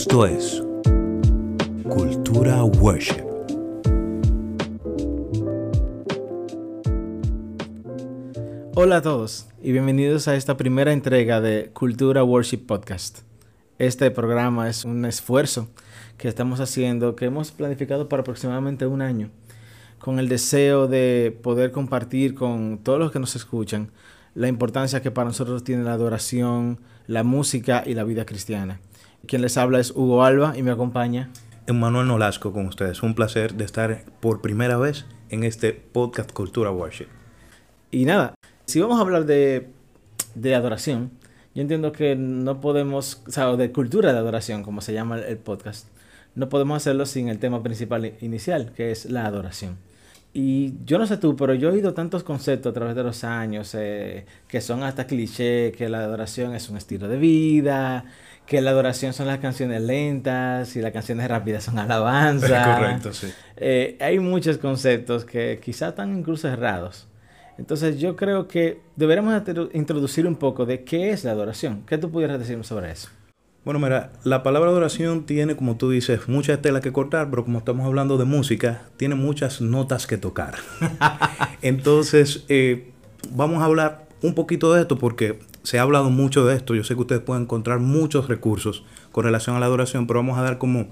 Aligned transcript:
Esto 0.00 0.26
es 0.26 0.62
Cultura 1.82 2.62
Worship. 2.62 3.24
Hola 8.76 8.98
a 8.98 9.02
todos 9.02 9.48
y 9.60 9.72
bienvenidos 9.72 10.28
a 10.28 10.36
esta 10.36 10.56
primera 10.56 10.92
entrega 10.92 11.40
de 11.40 11.72
Cultura 11.72 12.22
Worship 12.22 12.58
Podcast. 12.58 13.22
Este 13.80 14.12
programa 14.12 14.68
es 14.68 14.84
un 14.84 15.04
esfuerzo 15.04 15.68
que 16.16 16.28
estamos 16.28 16.60
haciendo, 16.60 17.16
que 17.16 17.24
hemos 17.24 17.50
planificado 17.50 18.08
para 18.08 18.20
aproximadamente 18.20 18.86
un 18.86 19.02
año, 19.02 19.30
con 19.98 20.20
el 20.20 20.28
deseo 20.28 20.86
de 20.86 21.36
poder 21.42 21.72
compartir 21.72 22.36
con 22.36 22.78
todos 22.84 23.00
los 23.00 23.10
que 23.10 23.18
nos 23.18 23.34
escuchan 23.34 23.90
la 24.36 24.46
importancia 24.46 25.02
que 25.02 25.10
para 25.10 25.26
nosotros 25.26 25.64
tiene 25.64 25.82
la 25.82 25.94
adoración, 25.94 26.78
la 27.08 27.24
música 27.24 27.82
y 27.84 27.94
la 27.94 28.04
vida 28.04 28.24
cristiana. 28.24 28.78
Quien 29.26 29.42
les 29.42 29.56
habla 29.56 29.80
es 29.80 29.90
Hugo 29.90 30.24
Alba 30.24 30.54
y 30.56 30.62
me 30.62 30.70
acompaña. 30.70 31.30
Emmanuel 31.66 32.06
Nolasco 32.06 32.52
con 32.52 32.66
ustedes. 32.66 33.02
Un 33.02 33.14
placer 33.14 33.54
de 33.54 33.64
estar 33.64 34.04
por 34.20 34.40
primera 34.40 34.78
vez 34.78 35.04
en 35.28 35.44
este 35.44 35.72
podcast 35.72 36.32
Cultura 36.32 36.70
Worship. 36.70 37.08
Y 37.90 38.04
nada, 38.04 38.34
si 38.66 38.80
vamos 38.80 38.98
a 38.98 39.02
hablar 39.02 39.26
de, 39.26 39.68
de 40.34 40.54
adoración, 40.54 41.10
yo 41.54 41.62
entiendo 41.62 41.92
que 41.92 42.16
no 42.16 42.60
podemos, 42.60 43.22
o 43.26 43.30
sea, 43.30 43.54
de 43.56 43.72
cultura 43.72 44.12
de 44.12 44.18
adoración, 44.18 44.62
como 44.62 44.80
se 44.80 44.92
llama 44.92 45.18
el 45.18 45.38
podcast, 45.38 45.88
no 46.34 46.48
podemos 46.48 46.76
hacerlo 46.76 47.04
sin 47.04 47.28
el 47.28 47.38
tema 47.38 47.62
principal 47.62 48.14
inicial, 48.20 48.72
que 48.72 48.90
es 48.92 49.06
la 49.06 49.26
adoración. 49.26 49.76
Y 50.32 50.74
yo 50.84 50.98
no 50.98 51.06
sé 51.06 51.16
tú, 51.16 51.34
pero 51.34 51.54
yo 51.54 51.68
he 51.68 51.72
oído 51.72 51.94
tantos 51.94 52.22
conceptos 52.22 52.70
a 52.70 52.74
través 52.74 52.94
de 52.94 53.02
los 53.02 53.24
años 53.24 53.74
eh, 53.74 54.26
que 54.46 54.60
son 54.60 54.82
hasta 54.82 55.06
cliché, 55.06 55.72
que 55.72 55.88
la 55.88 56.00
adoración 56.00 56.54
es 56.54 56.68
un 56.68 56.76
estilo 56.76 57.08
de 57.08 57.16
vida, 57.16 58.04
que 58.48 58.62
la 58.62 58.70
adoración 58.70 59.12
son 59.12 59.26
las 59.26 59.38
canciones 59.40 59.82
lentas 59.82 60.74
y 60.74 60.80
las 60.80 60.92
canciones 60.92 61.28
rápidas 61.28 61.64
son 61.64 61.78
alabanza. 61.78 62.76
Correcto, 62.78 63.12
sí. 63.12 63.28
Eh, 63.56 63.98
hay 64.00 64.18
muchos 64.18 64.56
conceptos 64.56 65.26
que 65.26 65.60
quizás 65.62 65.90
están 65.90 66.16
incluso 66.16 66.48
errados. 66.48 67.06
Entonces 67.58 67.98
yo 67.98 68.16
creo 68.16 68.48
que 68.48 68.80
deberíamos 68.96 69.42
introducir 69.74 70.26
un 70.26 70.36
poco 70.36 70.64
de 70.64 70.82
qué 70.84 71.10
es 71.10 71.24
la 71.24 71.32
adoración. 71.32 71.82
¿Qué 71.86 71.98
tú 71.98 72.10
pudieras 72.10 72.38
decirme 72.38 72.64
sobre 72.64 72.90
eso? 72.90 73.10
Bueno, 73.64 73.80
mira, 73.80 74.12
la 74.24 74.42
palabra 74.42 74.70
adoración 74.70 75.26
tiene, 75.26 75.54
como 75.54 75.76
tú 75.76 75.90
dices, 75.90 76.26
mucha 76.26 76.62
tela 76.62 76.80
que 76.80 76.92
cortar, 76.92 77.28
pero 77.28 77.44
como 77.44 77.58
estamos 77.58 77.84
hablando 77.84 78.16
de 78.16 78.24
música, 78.24 78.82
tiene 78.96 79.14
muchas 79.14 79.60
notas 79.60 80.06
que 80.06 80.16
tocar. 80.16 80.54
Entonces, 81.62 82.44
eh, 82.48 82.92
vamos 83.30 83.60
a 83.60 83.66
hablar 83.66 84.06
un 84.22 84.34
poquito 84.34 84.72
de 84.72 84.80
esto 84.80 84.98
porque 84.98 85.38
se 85.62 85.78
ha 85.78 85.82
hablado 85.82 86.10
mucho 86.10 86.46
de 86.46 86.56
esto. 86.56 86.74
Yo 86.74 86.84
sé 86.84 86.94
que 86.94 87.00
ustedes 87.00 87.22
pueden 87.22 87.44
encontrar 87.44 87.78
muchos 87.78 88.28
recursos 88.28 88.84
con 89.12 89.24
relación 89.24 89.56
a 89.56 89.60
la 89.60 89.66
adoración, 89.66 90.06
pero 90.06 90.20
vamos 90.20 90.38
a 90.38 90.42
dar 90.42 90.58
como 90.58 90.88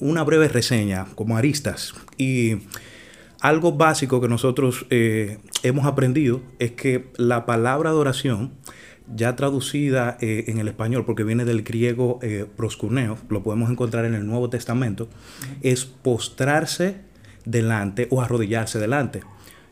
una 0.00 0.22
breve 0.22 0.48
reseña, 0.48 1.06
como 1.14 1.36
aristas. 1.36 1.94
Y 2.18 2.56
algo 3.40 3.72
básico 3.72 4.20
que 4.20 4.28
nosotros 4.28 4.86
eh, 4.90 5.38
hemos 5.62 5.86
aprendido 5.86 6.42
es 6.58 6.72
que 6.72 7.10
la 7.16 7.46
palabra 7.46 7.90
adoración, 7.90 8.52
ya 9.14 9.36
traducida 9.36 10.18
eh, 10.20 10.44
en 10.48 10.58
el 10.58 10.68
español, 10.68 11.04
porque 11.04 11.22
viene 11.22 11.44
del 11.44 11.62
griego 11.62 12.18
eh, 12.22 12.46
proscuneo, 12.56 13.18
lo 13.28 13.42
podemos 13.42 13.70
encontrar 13.70 14.04
en 14.04 14.14
el 14.14 14.26
Nuevo 14.26 14.50
Testamento, 14.50 15.08
es 15.62 15.84
postrarse 15.84 17.00
delante 17.44 18.08
o 18.10 18.20
arrodillarse 18.20 18.78
delante. 18.78 19.22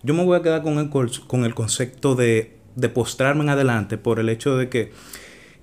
Yo 0.03 0.15
me 0.15 0.25
voy 0.25 0.39
a 0.39 0.43
quedar 0.43 0.63
con 0.63 0.79
el, 0.79 0.91
con 1.27 1.45
el 1.45 1.55
concepto 1.55 2.15
de, 2.15 2.59
de 2.77 2.89
postrarme 2.89 3.43
en 3.43 3.51
adelante 3.51 3.99
por 3.99 4.19
el 4.19 4.29
hecho 4.29 4.57
de 4.57 4.69
que 4.69 4.93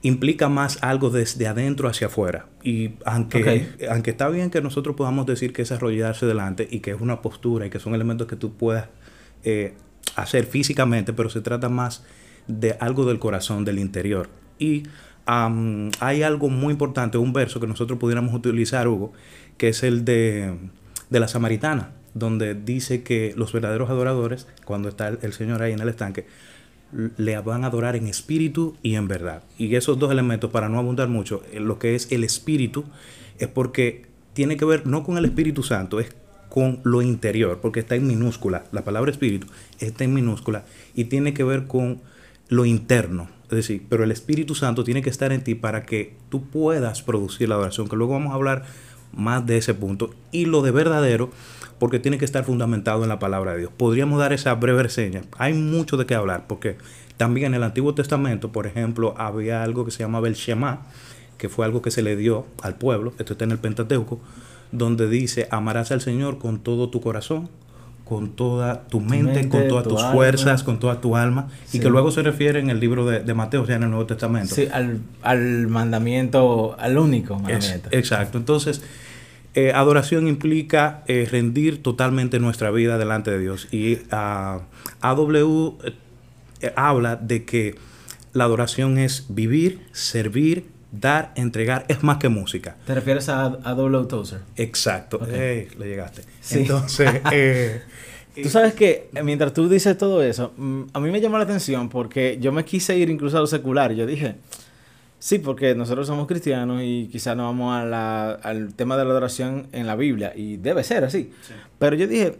implica 0.04 0.50
más 0.50 0.80
algo 0.82 1.10
desde 1.10 1.48
adentro 1.48 1.88
hacia 1.88 2.08
afuera. 2.08 2.48
Y 2.64 2.92
aunque, 3.06 3.70
aunque 3.90 4.12
está 4.12 4.30
bien 4.30 4.50
que 4.50 4.62
nosotros 4.62 4.96
podamos 4.96 5.26
decir 5.26 5.54
que 5.54 5.62
es 5.62 5.72
arrodillarse 5.72 6.26
delante 6.26 6.68
y 6.70 6.80
que 6.80 6.92
es 6.92 7.02
una 7.02 7.22
postura 7.22 7.66
y 7.66 7.70
que 7.70 7.80
son 7.80 7.94
elementos 7.94 8.28
que 8.28 8.36
tú 8.36 8.54
puedas 8.54 8.88
eh, 9.44 9.76
hacer 10.16 10.46
físicamente, 10.46 11.14
pero 11.14 11.30
se 11.30 11.42
trata 11.42 11.70
más 11.70 12.04
de 12.48 12.76
algo 12.80 13.06
del 13.06 13.20
corazón, 13.20 13.64
del 13.64 13.80
interior. 13.80 14.30
Y 14.58 14.84
hay 15.26 16.24
algo 16.24 16.50
muy 16.50 16.72
importante, 16.72 17.18
un 17.18 17.32
verso 17.32 17.60
que 17.60 17.68
nosotros 17.68 18.00
pudiéramos 18.00 18.34
utilizar, 18.34 18.88
Hugo, 18.88 19.14
que 19.58 19.70
es 19.70 19.84
el 19.84 20.04
de, 20.04 20.58
de 21.10 21.20
la 21.20 21.28
samaritana, 21.28 21.92
donde 22.14 22.56
dice 22.56 23.04
que 23.04 23.34
los 23.38 23.54
verdaderos 23.54 23.90
adoradores, 23.90 24.48
cuando 24.66 24.90
está 24.90 25.08
el 25.08 25.34
Señor 25.34 25.62
ahí 25.62 25.74
en 25.74 25.80
el 25.80 25.90
estanque, 25.90 26.26
le 27.18 27.40
van 27.40 27.64
a 27.64 27.68
adorar 27.68 27.96
en 27.96 28.08
espíritu 28.08 28.76
y 28.84 28.96
en 28.96 29.08
verdad. 29.08 29.44
Y 29.58 29.76
esos 29.76 30.00
dos 30.00 30.12
elementos, 30.12 30.52
para 30.52 30.70
no 30.70 30.80
abundar 30.80 31.08
mucho, 31.08 31.42
lo 31.54 31.80
que 31.80 31.96
es 31.96 32.12
el 32.12 32.24
espíritu, 32.24 32.84
es 33.40 33.48
porque 33.48 34.06
tiene 34.34 34.58
que 34.58 34.66
ver 34.66 34.88
no 34.88 35.04
con 35.04 35.18
el 35.18 35.26
Espíritu 35.26 35.64
Santo, 35.64 36.00
es 36.00 36.14
con 36.50 36.80
lo 36.84 37.02
interior, 37.02 37.60
porque 37.62 37.80
está 37.80 37.96
en 37.96 38.08
minúscula. 38.08 38.66
La 38.72 38.84
palabra 38.84 39.12
espíritu 39.12 39.48
está 39.80 40.04
en 40.04 40.14
minúscula 40.14 40.66
y 40.94 41.06
tiene 41.06 41.34
que 41.34 41.44
ver 41.44 41.68
con 41.68 42.02
lo 42.50 42.66
interno. 42.66 43.30
Es 43.46 43.56
decir, 43.56 43.84
pero 43.90 44.04
el 44.04 44.12
Espíritu 44.12 44.56
Santo 44.56 44.84
tiene 44.84 45.02
que 45.02 45.10
estar 45.10 45.32
en 45.32 45.44
ti 45.44 45.56
para 45.56 45.84
que 45.86 46.16
tú 46.30 46.44
puedas 46.44 47.02
producir 47.02 47.50
la 47.50 47.56
adoración, 47.56 47.88
que 47.88 47.96
luego 47.96 48.14
vamos 48.14 48.32
a 48.32 48.36
hablar 48.36 48.66
más 49.14 49.46
de 49.46 49.58
ese 49.58 49.74
punto. 49.74 50.14
Y 50.32 50.46
lo 50.46 50.62
de 50.62 50.72
verdadero 50.72 51.32
porque 51.82 51.98
tiene 51.98 52.20
que 52.20 52.26
estar 52.26 52.44
fundamentado 52.44 53.02
en 53.02 53.10
la 53.10 53.18
palabra 53.18 53.54
de 53.54 53.62
Dios. 53.62 53.72
Podríamos 53.76 54.20
dar 54.20 54.34
esa 54.34 54.54
breve 54.54 54.84
reseña. 54.84 55.24
Hay 55.40 55.56
mucho 55.56 55.98
de 55.98 56.06
qué 56.06 56.14
hablar, 56.14 56.46
porque 56.48 56.78
también 57.18 57.48
en 57.48 57.54
el 57.56 57.64
Antiguo 57.64 57.96
Testamento, 57.96 58.52
por 58.52 58.68
ejemplo, 58.68 59.16
había 59.18 59.64
algo 59.64 59.84
que 59.84 59.90
se 59.90 60.04
llamaba 60.04 60.28
el 60.28 60.36
Shema, 60.36 60.84
que 61.40 61.50
fue 61.50 61.66
algo 61.66 61.82
que 61.82 61.90
se 61.90 62.04
le 62.04 62.16
dio 62.16 62.46
al 62.62 62.76
pueblo, 62.76 63.14
esto 63.18 63.34
está 63.34 63.46
en 63.46 63.52
el 63.52 63.58
Pentateuco, 63.58 64.20
donde 64.72 65.10
dice, 65.10 65.48
amarás 65.50 65.92
al 65.92 66.02
Señor 66.02 66.38
con 66.38 66.60
todo 66.60 66.92
tu 66.92 67.02
corazón, 67.02 67.50
con 68.06 68.30
toda 68.30 68.84
tu 68.84 69.00
mente, 69.00 69.50
con 69.50 69.68
todas 69.68 69.88
tus 69.88 70.04
fuerzas, 70.04 70.62
con 70.62 70.78
toda 70.78 71.02
tu 71.02 71.16
alma, 71.16 71.48
y 71.74 71.80
que 71.80 71.90
luego 71.90 72.12
se 72.12 72.22
refiere 72.22 72.60
en 72.60 72.70
el 72.70 72.80
libro 72.80 73.08
de, 73.08 73.34
Mateo, 73.34 73.64
o 73.64 73.66
sea, 73.66 73.78
en 73.78 73.84
el 73.84 73.90
Nuevo 73.90 74.06
Testamento. 74.06 74.54
Sí, 74.54 74.68
al, 74.72 75.68
mandamiento, 75.68 76.76
al 76.78 77.00
único 77.00 77.40
mandamiento. 77.40 77.90
exacto, 77.92 78.38
entonces 78.38 78.84
eh, 79.54 79.74
adoración 79.74 80.28
implica 80.28 81.04
eh, 81.08 81.28
rendir 81.30 81.84
totalmente 81.84 82.40
nuestra 82.40 82.72
vida 82.72 82.98
delante 82.98 83.32
de 83.32 83.40
Dios. 83.40 83.68
Y 83.72 83.96
uh, 83.96 84.62
AW 85.02 85.78
eh, 86.62 86.74
habla 86.76 87.18
de 87.18 87.44
que 87.44 87.76
la 88.34 88.46
adoración 88.46 88.98
es 88.98 89.26
vivir, 89.28 89.82
servir, 89.92 90.68
dar, 90.92 91.34
entregar, 91.36 91.86
es 91.90 92.02
más 92.02 92.18
que 92.18 92.30
música. 92.30 92.78
¿Te 92.86 92.96
refieres 92.96 93.28
a 93.28 93.46
AW 93.46 94.08
Tozer? 94.08 94.40
Exacto, 94.56 95.20
le 95.26 95.68
llegaste. 95.78 96.24
Entonces, 96.52 97.22
Tú 98.34 98.48
sabes 98.48 98.74
que 98.74 99.10
mientras 99.24 99.54
tú 99.54 99.68
dices 99.68 99.98
todo 99.98 100.24
eso, 100.24 100.54
mm, 100.56 100.84
a 100.94 101.00
mí 101.02 101.12
me 101.12 101.20
llamó 101.20 101.38
la 101.38 101.44
atención 101.44 101.90
porque 101.90 102.38
yo 102.40 102.54
me 102.54 102.64
quise 102.64 102.98
ir 102.98 103.10
incluso 103.10 103.38
a 103.38 103.42
lo 103.42 103.48
secular. 103.48 103.92
Yo 103.92 104.06
dije, 104.06 104.36
Sí, 105.22 105.38
porque 105.38 105.76
nosotros 105.76 106.08
somos 106.08 106.26
cristianos 106.26 106.82
y 106.84 107.08
quizás 107.12 107.38
no 107.38 107.44
vamos 107.44 107.76
al 107.76 108.74
tema 108.74 108.98
de 108.98 109.06
la 109.06 109.12
adoración 109.12 109.68
en 109.72 109.86
la 109.86 109.96
Biblia, 109.96 110.34
y 110.36 110.58
debe 110.58 110.84
ser 110.84 111.04
así. 111.04 111.30
Pero 111.78 111.96
yo 111.96 112.08
dije, 112.08 112.40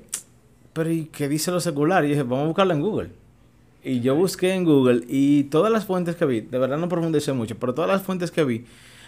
pero 0.74 0.90
¿y 0.90 1.06
qué 1.06 1.30
dice 1.30 1.52
lo 1.52 1.60
secular? 1.60 2.04
Y 2.06 2.10
dije, 2.10 2.24
vamos 2.24 2.46
a 2.46 2.48
buscarlo 2.48 2.74
en 2.74 2.82
Google. 2.82 3.10
Y 3.84 4.00
yo 4.00 4.16
busqué 4.16 4.56
en 4.56 4.64
Google 4.64 5.04
y 5.08 5.44
todas 5.44 5.72
las 5.72 5.86
fuentes 5.86 6.16
que 6.16 6.26
vi, 6.26 6.42
de 6.42 6.58
verdad 6.58 6.80
no 6.80 6.90
profundicé 6.90 7.34
mucho, 7.34 7.56
pero 7.60 7.76
todas 7.76 7.88
las 7.88 8.02
fuentes 8.02 8.32
que 8.32 8.44
vi, 8.44 8.66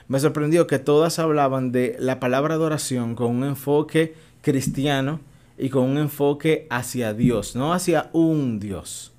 me 0.08 0.20
sorprendió 0.20 0.68
que 0.68 0.78
todas 0.78 1.18
hablaban 1.18 1.72
de 1.72 1.96
la 1.98 2.20
palabra 2.20 2.54
adoración 2.54 3.16
con 3.16 3.36
un 3.36 3.44
enfoque 3.44 4.14
cristiano 4.44 5.20
y 5.58 5.70
con 5.70 5.90
un 5.90 5.98
enfoque 5.98 6.68
hacia 6.70 7.16
Dios, 7.16 7.56
no 7.56 7.74
hacia 7.74 8.12
un 8.14 8.60
Dios. 8.60 9.14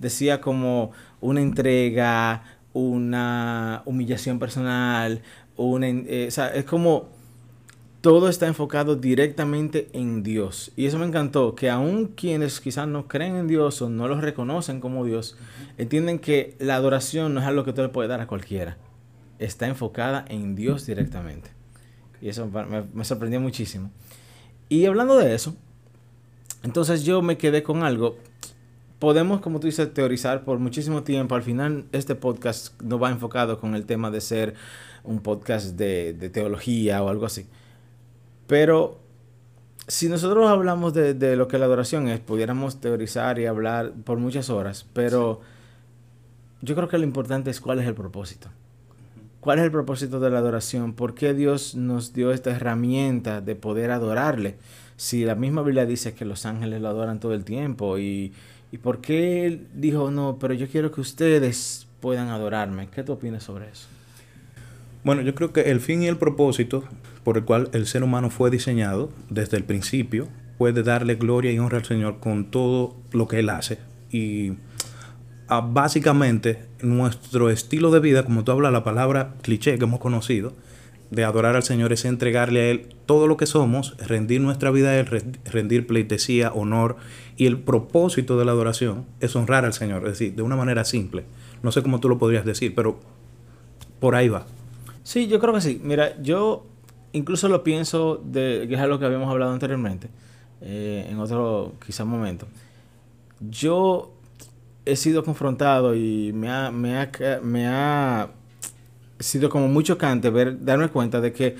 Decía 0.00 0.40
como 0.40 0.90
una 1.20 1.40
entrega, 1.40 2.42
una 2.72 3.82
humillación 3.84 4.38
personal, 4.38 5.22
una, 5.56 5.88
eh, 5.88 6.26
o 6.28 6.30
sea, 6.30 6.48
es 6.48 6.64
como 6.64 7.08
todo 8.02 8.28
está 8.28 8.48
enfocado 8.48 8.96
directamente 8.96 9.88
en 9.92 10.24
Dios. 10.24 10.72
Y 10.74 10.86
eso 10.86 10.98
me 10.98 11.06
encantó, 11.06 11.54
que 11.54 11.70
aun 11.70 12.08
quienes 12.08 12.60
quizás 12.60 12.88
no 12.88 13.06
creen 13.06 13.36
en 13.36 13.46
Dios 13.46 13.80
o 13.80 13.88
no 13.88 14.08
los 14.08 14.20
reconocen 14.20 14.80
como 14.80 15.04
Dios, 15.04 15.36
entienden 15.78 16.18
que 16.18 16.56
la 16.58 16.74
adoración 16.74 17.32
no 17.32 17.40
es 17.40 17.46
algo 17.46 17.64
que 17.64 17.72
tú 17.72 17.80
le 17.80 17.88
puedes 17.90 18.08
dar 18.08 18.20
a 18.20 18.26
cualquiera. 18.26 18.76
Está 19.38 19.68
enfocada 19.68 20.24
en 20.28 20.56
Dios 20.56 20.84
directamente. 20.84 21.50
Y 22.20 22.28
eso 22.28 22.48
me, 22.48 22.82
me 22.92 23.04
sorprendió 23.04 23.40
muchísimo. 23.40 23.92
Y 24.68 24.84
hablando 24.86 25.16
de 25.18 25.34
eso, 25.34 25.54
entonces 26.64 27.04
yo 27.04 27.22
me 27.22 27.38
quedé 27.38 27.62
con 27.62 27.84
algo 27.84 28.16
podemos, 29.02 29.40
como 29.40 29.58
tú 29.58 29.66
dices, 29.66 29.92
teorizar 29.92 30.44
por 30.44 30.60
muchísimo 30.60 31.02
tiempo. 31.02 31.34
Al 31.34 31.42
final, 31.42 31.86
este 31.90 32.14
podcast 32.14 32.80
no 32.82 33.00
va 33.00 33.10
enfocado 33.10 33.58
con 33.58 33.74
el 33.74 33.84
tema 33.84 34.12
de 34.12 34.20
ser 34.20 34.54
un 35.02 35.18
podcast 35.18 35.76
de, 35.76 36.30
teología 36.32 37.02
o 37.02 37.08
algo 37.08 37.26
así. 37.26 37.48
Pero 38.46 39.00
si 39.88 40.08
nosotros 40.08 40.48
hablamos 40.48 40.94
de, 40.94 41.34
lo 41.34 41.48
que 41.48 41.58
la 41.58 41.64
adoración 41.64 42.06
es, 42.06 42.20
pudiéramos 42.20 42.80
teorizar 42.80 43.40
y 43.40 43.46
hablar 43.46 43.90
por 44.04 44.18
muchas 44.18 44.50
horas, 44.50 44.86
pero 44.92 45.40
yo 46.60 46.76
creo 46.76 46.86
que 46.86 46.96
lo 46.96 47.02
importante 47.02 47.50
es 47.50 47.60
cuál 47.60 47.80
es 47.80 47.88
el 47.88 47.94
propósito. 47.94 48.50
¿Cuál 49.40 49.58
es 49.58 49.64
el 49.64 49.72
propósito 49.72 50.20
de 50.20 50.30
la 50.30 50.38
adoración? 50.38 50.92
¿Por 50.92 51.16
qué 51.16 51.34
Dios 51.34 51.74
nos 51.74 52.12
dio 52.12 52.30
esta 52.30 52.52
herramienta 52.52 53.40
de 53.40 53.56
poder 53.56 53.90
adorarle? 53.90 54.58
Si 54.96 55.24
la 55.24 55.34
misma 55.34 55.62
Biblia 55.62 55.86
dice 55.86 56.14
que 56.14 56.24
los 56.24 56.46
ángeles 56.46 56.80
lo 56.80 56.86
adoran 56.86 57.18
todo 57.18 57.34
el 57.34 57.42
tiempo 57.42 57.98
y, 57.98 58.32
y 58.72 58.78
por 58.78 59.02
qué 59.02 59.46
él 59.46 59.68
dijo, 59.74 60.10
no, 60.10 60.38
pero 60.40 60.54
yo 60.54 60.66
quiero 60.66 60.90
que 60.90 61.02
ustedes 61.02 61.86
puedan 62.00 62.28
adorarme. 62.28 62.88
¿Qué 62.88 63.02
tú 63.02 63.12
opinas 63.12 63.44
sobre 63.44 63.68
eso? 63.68 63.86
Bueno, 65.04 65.20
yo 65.20 65.34
creo 65.34 65.52
que 65.52 65.70
el 65.70 65.80
fin 65.80 66.02
y 66.02 66.08
el 66.08 66.16
propósito 66.16 66.82
por 67.22 67.36
el 67.36 67.44
cual 67.44 67.68
el 67.74 67.86
ser 67.86 68.02
humano 68.02 68.30
fue 68.30 68.50
diseñado 68.50 69.10
desde 69.28 69.58
el 69.58 69.64
principio 69.64 70.28
puede 70.56 70.82
darle 70.82 71.16
gloria 71.16 71.52
y 71.52 71.58
honra 71.58 71.78
al 71.78 71.84
Señor 71.84 72.18
con 72.18 72.46
todo 72.50 72.96
lo 73.12 73.28
que 73.28 73.40
Él 73.40 73.50
hace. 73.50 73.78
Y 74.10 74.52
ah, 75.48 75.60
básicamente 75.60 76.64
nuestro 76.80 77.50
estilo 77.50 77.90
de 77.90 78.00
vida, 78.00 78.24
como 78.24 78.42
tú 78.42 78.52
hablas, 78.52 78.72
la 78.72 78.84
palabra 78.84 79.34
cliché 79.42 79.76
que 79.76 79.84
hemos 79.84 80.00
conocido, 80.00 80.54
de 81.12 81.24
adorar 81.24 81.56
al 81.56 81.62
Señor 81.62 81.92
es 81.92 82.06
entregarle 82.06 82.60
a 82.60 82.70
Él 82.70 82.88
todo 83.04 83.26
lo 83.26 83.36
que 83.36 83.44
somos, 83.44 83.96
rendir 83.98 84.40
nuestra 84.40 84.70
vida 84.70 84.88
a 84.88 84.98
Él, 84.98 85.06
rendir 85.44 85.86
pleitesía, 85.86 86.50
honor. 86.52 86.96
Y 87.36 87.46
el 87.46 87.58
propósito 87.58 88.38
de 88.38 88.46
la 88.46 88.52
adoración 88.52 89.04
es 89.20 89.36
honrar 89.36 89.66
al 89.66 89.74
Señor, 89.74 90.04
es 90.06 90.12
decir, 90.18 90.34
de 90.34 90.42
una 90.42 90.56
manera 90.56 90.84
simple. 90.86 91.24
No 91.62 91.70
sé 91.70 91.82
cómo 91.82 92.00
tú 92.00 92.08
lo 92.08 92.18
podrías 92.18 92.46
decir, 92.46 92.74
pero 92.74 92.98
por 94.00 94.14
ahí 94.14 94.30
va. 94.30 94.46
Sí, 95.02 95.28
yo 95.28 95.38
creo 95.38 95.52
que 95.52 95.60
sí. 95.60 95.80
Mira, 95.84 96.20
yo 96.22 96.64
incluso 97.12 97.46
lo 97.48 97.62
pienso 97.62 98.22
de 98.24 98.64
que 98.66 98.74
es 98.74 98.80
algo 98.80 98.98
que 98.98 99.04
habíamos 99.04 99.30
hablado 99.30 99.52
anteriormente, 99.52 100.08
eh, 100.62 101.06
en 101.10 101.20
otro 101.20 101.74
quizá 101.84 102.06
momento. 102.06 102.46
Yo 103.38 104.14
he 104.86 104.96
sido 104.96 105.24
confrontado 105.24 105.94
y 105.94 106.32
me 106.32 106.50
ha, 106.50 106.70
me 106.70 106.98
ha, 106.98 107.10
me 107.42 107.66
ha 107.66 108.30
sido 109.18 109.48
como 109.48 109.68
muy 109.68 109.84
chocante 109.84 110.30
ver, 110.30 110.64
darme 110.64 110.88
cuenta 110.88 111.20
de 111.20 111.32
que 111.32 111.56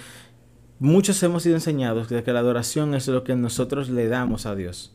muchos 0.79 1.23
hemos 1.23 1.45
sido 1.45 1.55
enseñados 1.55 2.09
de 2.09 2.23
que 2.23 2.33
la 2.33 2.41
adoración 2.41 2.95
es 2.95 3.07
lo 3.09 3.23
que 3.25 3.37
nosotros 3.37 3.89
le 3.89 4.09
damos 4.09 4.47
a 4.47 4.55
Dios. 4.55 4.93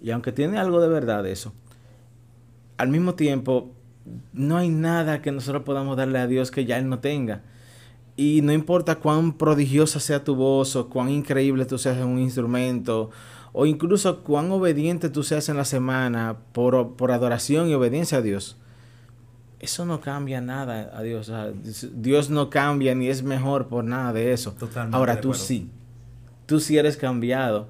Y 0.00 0.10
aunque 0.10 0.32
tiene 0.32 0.58
algo 0.58 0.80
de 0.80 0.88
verdad 0.88 1.26
eso, 1.26 1.52
al 2.76 2.88
mismo 2.88 3.14
tiempo 3.14 3.70
no 4.32 4.56
hay 4.56 4.68
nada 4.68 5.22
que 5.22 5.30
nosotros 5.30 5.62
podamos 5.62 5.96
darle 5.96 6.18
a 6.18 6.26
Dios 6.26 6.50
que 6.50 6.64
ya 6.64 6.78
Él 6.78 6.88
no 6.88 6.98
tenga. 6.98 7.42
Y 8.16 8.40
no 8.42 8.52
importa 8.52 8.96
cuán 8.96 9.32
prodigiosa 9.32 10.00
sea 10.00 10.24
tu 10.24 10.34
voz 10.34 10.76
o 10.76 10.88
cuán 10.88 11.08
increíble 11.08 11.64
tú 11.64 11.78
seas 11.78 11.96
en 11.96 12.08
un 12.08 12.18
instrumento 12.18 13.10
o 13.52 13.66
incluso 13.66 14.22
cuán 14.22 14.50
obediente 14.50 15.08
tú 15.08 15.22
seas 15.22 15.48
en 15.48 15.56
la 15.56 15.64
semana 15.64 16.38
por, 16.52 16.96
por 16.96 17.12
adoración 17.12 17.68
y 17.68 17.74
obediencia 17.74 18.18
a 18.18 18.22
Dios. 18.22 18.56
Eso 19.62 19.86
no 19.86 20.00
cambia 20.00 20.40
nada 20.40 20.90
a 20.92 21.02
Dios. 21.02 21.32
Dios 21.94 22.30
no 22.30 22.50
cambia 22.50 22.96
ni 22.96 23.08
es 23.08 23.22
mejor 23.22 23.68
por 23.68 23.84
nada 23.84 24.12
de 24.12 24.32
eso. 24.32 24.54
Ahora 24.90 25.20
tú 25.20 25.32
sí. 25.34 25.70
Tú 26.46 26.58
sí 26.58 26.76
eres 26.76 26.96
cambiado 26.96 27.68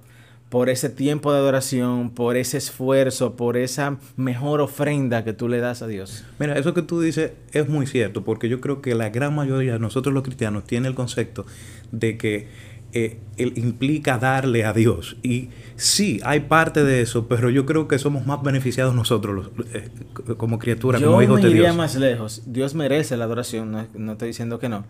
por 0.49 0.69
ese 0.69 0.89
tiempo 0.89 1.33
de 1.33 1.39
adoración, 1.39 2.11
por 2.11 2.37
ese 2.37 2.59
esfuerzo, 2.59 3.37
por 3.37 3.57
esa 3.57 3.99
mejor 4.17 4.61
ofrenda 4.61 5.23
que 5.23 5.35
tú 5.35 5.49
le 5.49 5.61
das 5.61 5.83
a 5.83 5.87
Dios. 5.87 6.25
Mira, 6.39 6.59
eso 6.59 6.75
que 6.75 6.83
tú 6.83 7.01
dices 7.01 7.33
es 7.53 7.69
muy 7.69 7.87
cierto, 7.87 8.25
porque 8.25 8.49
yo 8.49 8.61
creo 8.61 8.81
que 8.83 8.95
la 8.95 9.11
gran 9.11 9.35
mayoría 9.35 9.75
de 9.75 9.79
nosotros 9.79 10.15
los 10.15 10.23
cristianos 10.23 10.65
tiene 10.65 10.89
el 10.89 10.95
concepto 10.95 11.47
de 11.91 12.19
que 12.19 12.49
eh, 12.95 13.19
implica 13.39 14.19
darle 14.19 14.65
a 14.65 14.73
Dios. 14.73 15.17
Y 15.23 15.49
sí, 15.77 16.21
hay 16.25 16.41
parte 16.41 16.85
de 16.85 17.01
eso, 17.01 17.27
pero 17.27 17.49
yo 17.49 17.65
creo 17.65 17.89
que 17.89 17.99
somos 17.99 18.27
más 18.27 18.43
beneficiados 18.43 18.95
nosotros 18.95 19.51
eh, 19.73 19.89
como 20.37 20.59
criaturas, 20.59 21.03
como 21.03 21.23
hijos 21.23 21.37
de 21.37 21.49
Dios. 21.49 21.55
Yo 21.55 21.59
iría 21.61 21.73
más 21.73 21.97
lejos. 21.97 22.43
Dios 22.47 22.75
merece 22.75 23.17
la 23.17 23.25
adoración, 23.25 23.73
no, 23.73 23.87
no 23.95 24.13
estoy 24.13 24.29
diciendo 24.29 24.59
que 24.59 24.69
no, 24.69 24.85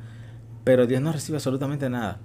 pero 0.64 0.86
Dios 0.86 1.00
no 1.00 1.12
recibe 1.12 1.36
absolutamente 1.36 1.88
nada. 1.88 2.20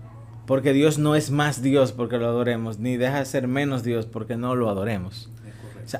Porque 0.48 0.72
Dios 0.72 0.98
no 0.98 1.14
es 1.16 1.30
más 1.30 1.62
Dios 1.62 1.92
porque 1.92 2.18
lo 2.18 2.26
adoremos, 2.26 2.80
ni 2.80 2.96
deja 2.96 3.20
de 3.20 3.26
ser 3.26 3.48
menos 3.50 3.84
Dios 3.84 4.06
porque 4.06 4.38
no 4.38 4.56
lo 4.56 4.70
adoremos. 4.70 5.30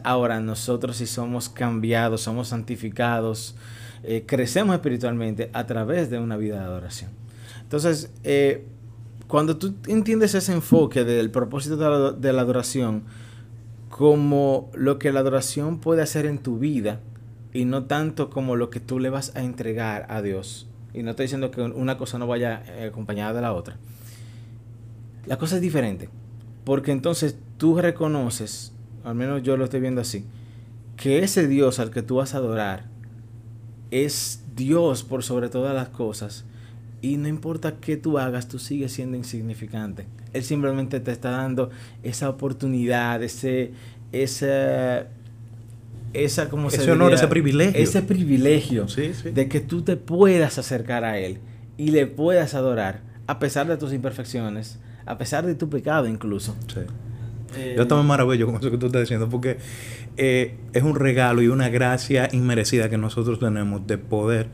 ahora 0.04 0.40
nosotros 0.40 0.98
si 0.98 1.06
somos 1.06 1.50
cambiados, 1.50 2.22
somos 2.22 2.48
santificados, 2.48 3.56
eh, 4.04 4.24
crecemos 4.26 4.74
espiritualmente 4.74 5.50
a 5.54 5.66
través 5.66 6.10
de 6.10 6.18
una 6.18 6.38
vida 6.38 6.60
de 6.60 6.66
adoración. 6.66 7.12
Entonces, 7.62 8.10
eh, 8.24 8.66
cuando 9.28 9.58
tú 9.58 9.76
entiendes 9.88 10.36
ese 10.36 10.54
enfoque 10.54 11.04
del 11.04 11.32
propósito 11.32 11.78
de 12.14 12.34
la, 12.34 12.42
adoración 12.42 13.04
como 13.90 14.70
lo 14.74 15.00
que 15.00 15.12
la 15.12 15.22
adoración 15.22 15.80
puede 15.80 16.02
hacer 16.02 16.26
en 16.26 16.40
tu 16.40 16.60
vida 16.60 17.02
y 17.54 17.66
no 17.66 17.86
tanto 17.86 18.30
como 18.30 18.56
lo 18.56 18.70
que 18.70 18.80
tú 18.80 19.00
le 19.00 19.10
vas 19.10 19.36
a 19.36 19.44
entregar 19.44 20.06
a 20.10 20.22
Dios. 20.22 20.68
Y 20.94 21.04
no 21.04 21.12
estoy 21.12 21.26
diciendo 21.26 21.52
que 21.52 21.62
una 21.62 21.98
cosa 21.98 22.18
no 22.18 22.28
vaya 22.28 22.64
eh, 22.68 22.88
acompañada 22.88 23.34
de 23.34 23.42
la 23.42 23.54
otra 23.54 23.78
la 25.28 25.38
cosa 25.38 25.58
es 25.58 25.62
diferente. 25.62 26.10
Porque 26.64 26.92
entonces 26.92 27.38
tú 27.58 27.78
reconoces, 27.78 28.74
al 29.04 29.16
menos 29.16 29.44
yo 29.44 29.58
lo 29.58 29.66
estoy 29.66 29.82
viendo 29.82 30.02
así, 30.02 30.26
que 30.96 31.20
ese 31.20 31.48
Dios 31.48 31.80
al 31.80 31.92
que 31.92 32.02
tú 32.02 32.16
vas 32.16 32.34
a 32.34 32.38
adorar 32.38 32.86
es 33.92 34.44
Dios 34.56 35.04
por 35.04 35.24
sobre 35.24 35.50
todas 35.50 35.76
las 35.76 35.90
cosas. 35.90 36.46
Y 37.02 37.18
no 37.18 37.28
importa 37.28 37.76
qué 37.80 37.96
tú 37.98 38.18
hagas, 38.18 38.48
tú 38.48 38.58
sigues 38.60 38.92
siendo 38.92 39.18
insignificante. 39.18 40.06
Él 40.34 40.44
simplemente 40.44 41.00
te 41.00 41.12
está 41.12 41.32
dando 41.32 41.70
esa 42.04 42.30
oportunidad, 42.30 43.22
ese, 43.24 43.72
esa, 44.12 45.08
esa 46.14 46.50
como 46.50 46.70
ese 46.70 46.92
honor, 46.92 47.14
ese 47.14 47.28
privilegio. 47.28 47.82
Ese 47.82 48.02
privilegio 48.02 48.88
de 49.34 49.48
que 49.48 49.60
tú 49.60 49.84
te 49.84 49.96
puedas 49.96 50.58
acercar 50.58 51.04
a 51.04 51.20
Él 51.20 51.40
y 51.78 51.92
le 51.92 52.08
puedas 52.08 52.56
adorar 52.56 53.02
a 53.28 53.40
pesar 53.40 53.68
de 53.68 53.78
tus 53.78 53.94
imperfecciones, 53.94 54.80
a 55.06 55.18
pesar 55.18 55.46
de 55.46 55.54
tu 55.54 55.70
pecado 55.70 56.08
incluso. 56.08 56.56
Sí. 56.74 56.80
Eh, 57.56 57.76
Yo 57.78 57.88
también 57.88 58.08
maravillo 58.08 58.46
con 58.46 58.56
eso 58.56 58.72
que 58.72 58.78
tú 58.78 58.88
estás 58.88 59.02
diciendo, 59.02 59.30
porque 59.30 59.58
eh, 60.18 60.56
es 60.74 60.84
un 60.84 60.96
regalo 60.96 61.42
y 61.42 61.48
una 61.48 61.70
gracia 61.70 62.28
inmerecida 62.32 62.90
que 62.90 62.98
nosotros 62.98 63.40
tenemos 63.40 63.86
de 63.88 63.98
poder 63.98 64.48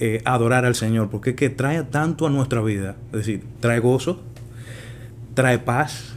eh, 0.00 0.22
adorar 0.24 0.64
al 0.64 0.74
Señor, 0.74 1.10
porque 1.10 1.30
es 1.30 1.36
que 1.36 1.50
trae 1.50 1.82
tanto 1.84 2.26
a 2.26 2.30
nuestra 2.30 2.60
vida, 2.60 2.96
es 3.12 3.18
decir, 3.18 3.44
trae 3.60 3.78
gozo, 3.78 4.20
trae 5.34 5.58
paz, 5.58 6.14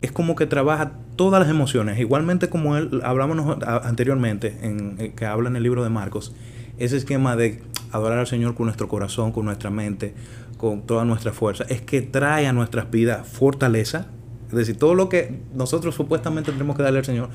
es 0.00 0.12
como 0.12 0.34
que 0.34 0.46
trabaja 0.46 0.92
todas 1.16 1.40
las 1.40 1.50
emociones, 1.50 1.98
igualmente 1.98 2.48
como 2.48 2.76
él 2.76 3.00
hablamos 3.04 3.58
anteriormente, 3.66 4.56
en, 4.62 5.12
que 5.12 5.26
habla 5.26 5.48
en 5.50 5.56
el 5.56 5.62
libro 5.62 5.84
de 5.84 5.90
Marcos, 5.90 6.34
ese 6.78 6.96
esquema 6.96 7.36
de 7.36 7.62
adorar 7.92 8.18
al 8.18 8.26
Señor 8.26 8.54
con 8.54 8.66
nuestro 8.66 8.88
corazón, 8.88 9.32
con 9.32 9.44
nuestra 9.44 9.70
mente, 9.70 10.14
con 10.56 10.82
toda 10.82 11.04
nuestra 11.04 11.32
fuerza, 11.32 11.64
es 11.68 11.82
que 11.82 12.02
trae 12.02 12.46
a 12.46 12.52
nuestras 12.52 12.90
vidas 12.90 13.26
fortaleza. 13.28 14.06
Es 14.48 14.54
decir, 14.54 14.76
todo 14.76 14.94
lo 14.94 15.08
que 15.08 15.40
nosotros 15.54 15.94
supuestamente 15.94 16.52
tenemos 16.52 16.76
que 16.76 16.82
darle 16.82 17.00
al 17.00 17.04
Señor, 17.04 17.30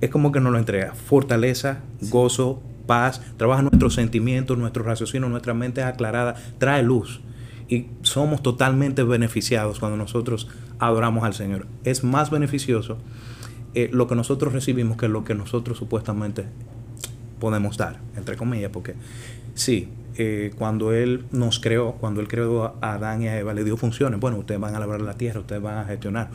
es 0.00 0.10
como 0.10 0.32
que 0.32 0.40
nos 0.40 0.52
lo 0.52 0.58
entrega. 0.58 0.94
Fortaleza, 0.94 1.80
gozo, 2.00 2.62
paz, 2.88 3.22
trabaja 3.36 3.62
nuestros 3.62 3.94
sentimientos, 3.94 4.58
nuestro 4.58 4.82
raciocinio, 4.82 5.28
nuestra 5.28 5.54
mente 5.54 5.84
aclarada, 5.84 6.34
trae 6.58 6.82
luz. 6.82 7.20
Y 7.68 7.86
somos 8.02 8.42
totalmente 8.42 9.04
beneficiados 9.04 9.78
cuando 9.78 9.98
nosotros 9.98 10.48
adoramos 10.80 11.22
al 11.22 11.34
Señor. 11.34 11.66
Es 11.84 12.02
más 12.02 12.30
beneficioso 12.30 12.98
eh, 13.74 13.90
lo 13.92 14.08
que 14.08 14.16
nosotros 14.16 14.52
recibimos 14.52 14.96
que 14.96 15.06
lo 15.06 15.22
que 15.22 15.34
nosotros 15.34 15.76
supuestamente 15.78 16.46
podemos 17.38 17.76
dar, 17.76 18.00
entre 18.16 18.36
comillas, 18.36 18.70
porque 18.72 18.94
sí, 19.54 19.88
eh, 20.16 20.52
cuando 20.56 20.92
Él 20.92 21.26
nos 21.30 21.60
creó, 21.60 21.92
cuando 21.92 22.20
Él 22.20 22.26
creó 22.26 22.74
a 22.80 22.94
Adán 22.94 23.22
y 23.22 23.28
a 23.28 23.38
Eva, 23.38 23.54
le 23.54 23.62
dio 23.62 23.76
funciones. 23.76 24.18
Bueno, 24.18 24.38
ustedes 24.38 24.60
van 24.60 24.74
a 24.74 24.80
labrar 24.80 25.02
la 25.02 25.14
tierra, 25.14 25.40
ustedes 25.40 25.62
van 25.62 25.78
a 25.78 25.84
gestionar. 25.84 26.30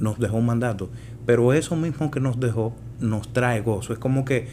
Nos 0.00 0.18
dejó 0.18 0.38
un 0.38 0.46
mandato. 0.46 0.90
Pero 1.26 1.52
eso 1.52 1.76
mismo 1.76 2.10
que 2.10 2.18
nos 2.18 2.40
dejó 2.40 2.74
nos 2.98 3.32
trae 3.32 3.60
gozo. 3.60 3.92
Es 3.92 3.98
como 4.00 4.24
que 4.24 4.48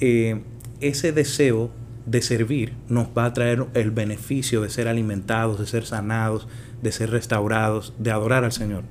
eh, 0.00 0.42
ese 0.80 1.12
deseo 1.12 1.70
de 2.06 2.22
servir 2.22 2.74
nos 2.88 3.08
va 3.08 3.26
a 3.26 3.32
traer 3.32 3.66
el 3.74 3.90
beneficio 3.90 4.62
de 4.62 4.70
ser 4.70 4.88
alimentados, 4.88 5.58
de 5.58 5.66
ser 5.66 5.84
sanados, 5.84 6.48
de 6.82 6.92
ser 6.92 7.10
restaurados, 7.10 7.92
de 7.98 8.10
adorar 8.10 8.44
al 8.44 8.52
Señor. 8.52 8.84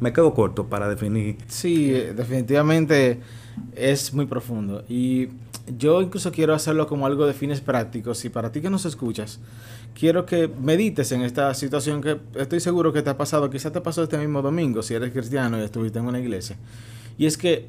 Me 0.00 0.12
quedo 0.12 0.32
corto 0.32 0.68
para 0.68 0.88
definir. 0.88 1.36
Sí, 1.48 1.90
definitivamente 1.90 3.20
es 3.74 4.14
muy 4.14 4.26
profundo. 4.26 4.84
Y 4.88 5.28
yo 5.76 6.00
incluso 6.00 6.30
quiero 6.32 6.54
hacerlo 6.54 6.86
como 6.86 7.04
algo 7.06 7.26
de 7.26 7.34
fines 7.34 7.60
prácticos. 7.60 8.24
Y 8.24 8.28
para 8.28 8.52
ti 8.52 8.60
que 8.60 8.70
nos 8.70 8.84
escuchas, 8.84 9.40
quiero 9.94 10.24
que 10.24 10.48
medites 10.48 11.10
en 11.12 11.22
esta 11.22 11.52
situación 11.54 12.00
que 12.00 12.18
estoy 12.36 12.60
seguro 12.60 12.92
que 12.92 13.02
te 13.02 13.10
ha 13.10 13.16
pasado. 13.16 13.50
Quizá 13.50 13.72
te 13.72 13.80
pasó 13.80 14.04
este 14.04 14.18
mismo 14.18 14.40
domingo 14.40 14.82
si 14.82 14.94
eres 14.94 15.12
cristiano 15.12 15.58
y 15.58 15.64
estuviste 15.64 15.98
en 15.98 16.06
una 16.06 16.20
iglesia. 16.20 16.56
Y 17.18 17.26
es 17.26 17.36
que 17.36 17.68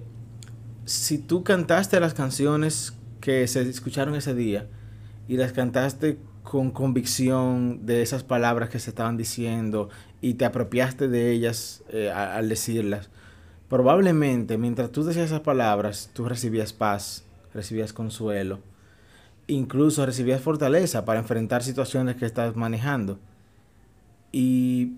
si 0.86 1.18
tú 1.18 1.44
cantaste 1.44 2.00
las 2.00 2.14
canciones 2.14 2.94
que 3.20 3.48
se 3.48 3.62
escucharon 3.62 4.16
ese 4.16 4.34
día 4.34 4.68
y 5.28 5.38
las 5.38 5.52
cantaste 5.54 6.18
con 6.44 6.72
convicción 6.72 7.86
de 7.86 8.02
esas 8.02 8.24
palabras 8.24 8.70
que 8.70 8.80
se 8.80 8.90
estaban 8.90 9.18
diciendo 9.18 9.90
y 10.22 10.34
te 10.34 10.46
apropiaste 10.46 11.08
de 11.08 11.32
ellas 11.32 11.84
eh, 11.90 12.12
al 12.12 12.50
decirlas, 12.50 13.10
probablemente 13.70 14.58
mientras 14.58 14.92
tú 14.92 15.04
decías 15.04 15.28
esas 15.28 15.42
palabras, 15.42 16.10
tú 16.14 16.28
recibías 16.28 16.74
paz, 16.74 17.24
recibías 17.54 17.94
consuelo. 17.94 18.60
incluso 19.48 20.06
recibías 20.06 20.42
fortaleza 20.42 21.06
para 21.06 21.20
enfrentar 21.20 21.64
situaciones 21.64 22.16
que 22.16 22.26
estás 22.26 22.56
manejando. 22.56 23.20
Y 24.32 24.94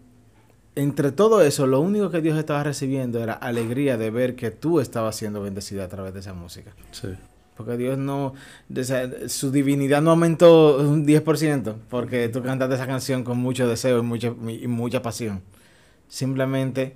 entre 0.75 1.11
todo 1.11 1.41
eso, 1.41 1.67
lo 1.67 1.79
único 1.79 2.09
que 2.09 2.21
Dios 2.21 2.37
estaba 2.37 2.63
recibiendo 2.63 3.19
era 3.23 3.33
alegría 3.33 3.97
de 3.97 4.09
ver 4.11 4.35
que 4.35 4.51
tú 4.51 4.79
estabas 4.79 5.15
siendo 5.15 5.41
bendecida 5.41 5.85
a 5.85 5.87
través 5.87 6.13
de 6.13 6.19
esa 6.19 6.33
música. 6.33 6.73
Sí. 6.91 7.09
Porque 7.55 7.77
Dios 7.77 7.97
no, 7.97 8.33
su 9.27 9.51
divinidad 9.51 10.01
no 10.01 10.11
aumentó 10.11 10.77
un 10.77 11.05
10% 11.05 11.75
porque 11.89 12.29
tú 12.29 12.41
cantaste 12.41 12.75
esa 12.75 12.87
canción 12.87 13.23
con 13.23 13.37
mucho 13.37 13.67
deseo 13.67 13.99
y 13.99 14.01
mucha, 14.01 14.33
y 14.47 14.67
mucha 14.67 15.01
pasión. 15.01 15.41
Simplemente 16.07 16.95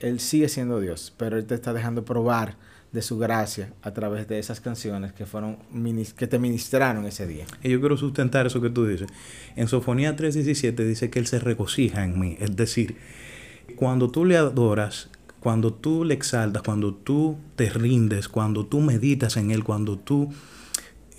Él 0.00 0.20
sigue 0.20 0.48
siendo 0.48 0.80
Dios, 0.80 1.12
pero 1.16 1.36
Él 1.36 1.46
te 1.46 1.54
está 1.54 1.72
dejando 1.72 2.04
probar 2.04 2.56
de 2.92 3.02
su 3.02 3.18
gracia 3.18 3.72
a 3.82 3.92
través 3.92 4.28
de 4.28 4.38
esas 4.38 4.60
canciones 4.60 5.12
que 5.12 5.26
fueron 5.26 5.58
que 6.16 6.26
te 6.26 6.38
ministraron 6.38 7.04
ese 7.04 7.26
día. 7.26 7.44
Y 7.62 7.70
yo 7.70 7.80
quiero 7.80 7.96
sustentar 7.96 8.46
eso 8.46 8.60
que 8.60 8.70
tú 8.70 8.86
dices. 8.86 9.08
En 9.56 9.68
Sofonía 9.68 10.16
3:17 10.16 10.74
dice 10.84 11.10
que 11.10 11.18
él 11.18 11.26
se 11.26 11.38
regocija 11.38 12.04
en 12.04 12.18
mí, 12.18 12.36
es 12.40 12.56
decir, 12.56 12.96
cuando 13.76 14.10
tú 14.10 14.24
le 14.24 14.36
adoras, 14.36 15.10
cuando 15.40 15.72
tú 15.72 16.04
le 16.04 16.14
exaltas, 16.14 16.62
cuando 16.62 16.94
tú 16.94 17.38
te 17.56 17.70
rindes, 17.70 18.28
cuando 18.28 18.66
tú 18.66 18.80
meditas 18.80 19.36
en 19.36 19.50
él, 19.50 19.64
cuando 19.64 19.98
tú 19.98 20.32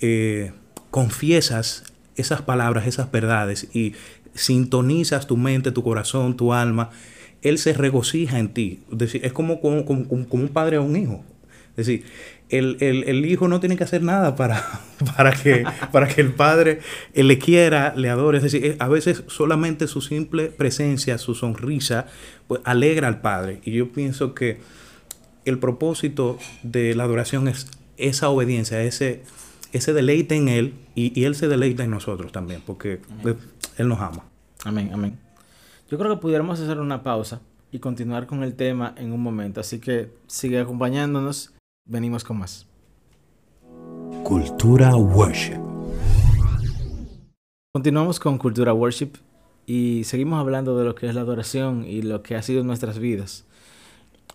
eh, 0.00 0.52
confiesas 0.90 1.84
esas 2.16 2.42
palabras, 2.42 2.86
esas 2.86 3.10
verdades 3.10 3.68
y 3.74 3.94
sintonizas 4.34 5.26
tu 5.26 5.36
mente, 5.36 5.72
tu 5.72 5.82
corazón, 5.82 6.36
tu 6.36 6.52
alma, 6.52 6.90
él 7.42 7.58
se 7.58 7.72
regocija 7.72 8.38
en 8.38 8.52
ti. 8.52 8.82
Es 8.92 8.98
decir, 8.98 9.24
es 9.24 9.32
como, 9.32 9.60
como, 9.60 9.84
como, 9.84 10.06
como 10.06 10.42
un 10.42 10.48
padre 10.48 10.76
a 10.76 10.80
un 10.80 10.96
hijo. 10.96 11.24
Es 11.70 11.86
decir, 11.86 12.04
el, 12.50 13.24
hijo 13.26 13.48
no 13.48 13.60
tiene 13.60 13.76
que 13.76 13.84
hacer 13.84 14.02
nada 14.02 14.36
para, 14.36 14.80
para, 15.16 15.32
que, 15.32 15.64
para 15.92 16.08
que 16.08 16.20
el 16.20 16.32
padre 16.32 16.80
le 17.14 17.38
quiera, 17.38 17.94
le 17.96 18.10
adore. 18.10 18.38
Es 18.38 18.44
decir, 18.44 18.76
a 18.78 18.88
veces 18.88 19.24
solamente 19.28 19.86
su 19.86 20.00
simple 20.00 20.46
presencia, 20.46 21.18
su 21.18 21.34
sonrisa, 21.34 22.06
pues 22.46 22.60
alegra 22.64 23.08
al 23.08 23.20
padre. 23.20 23.60
Y 23.64 23.72
yo 23.72 23.92
pienso 23.92 24.34
que 24.34 24.58
el 25.44 25.58
propósito 25.58 26.38
de 26.62 26.94
la 26.94 27.04
adoración 27.04 27.48
es 27.48 27.66
esa 27.96 28.28
obediencia, 28.28 28.82
ese, 28.82 29.22
ese 29.72 29.92
deleite 29.92 30.34
en 30.36 30.48
él 30.48 30.74
y, 30.94 31.24
él 31.24 31.34
se 31.34 31.48
deleita 31.48 31.84
en 31.84 31.90
nosotros 31.90 32.32
también, 32.32 32.62
porque 32.66 33.00
pues, 33.22 33.36
él 33.76 33.88
nos 33.88 34.00
ama. 34.00 34.24
Amén, 34.64 34.90
amén. 34.92 35.18
Yo 35.90 35.98
creo 35.98 36.14
que 36.14 36.20
pudiéramos 36.20 36.60
hacer 36.60 36.78
una 36.78 37.02
pausa 37.02 37.40
y 37.72 37.78
continuar 37.78 38.26
con 38.26 38.42
el 38.42 38.54
tema 38.54 38.94
en 38.96 39.12
un 39.12 39.22
momento. 39.22 39.60
Así 39.60 39.78
que 39.78 40.10
sigue 40.26 40.60
acompañándonos 40.60 41.52
Venimos 41.90 42.22
con 42.22 42.38
más. 42.38 42.68
Cultura 44.22 44.94
Worship. 44.94 45.58
Continuamos 47.72 48.20
con 48.20 48.38
Cultura 48.38 48.72
Worship 48.72 49.14
y 49.66 50.04
seguimos 50.04 50.38
hablando 50.38 50.78
de 50.78 50.84
lo 50.84 50.94
que 50.94 51.08
es 51.08 51.16
la 51.16 51.22
adoración 51.22 51.84
y 51.84 52.02
lo 52.02 52.22
que 52.22 52.36
ha 52.36 52.42
sido 52.42 52.60
en 52.60 52.68
nuestras 52.68 53.00
vidas. 53.00 53.44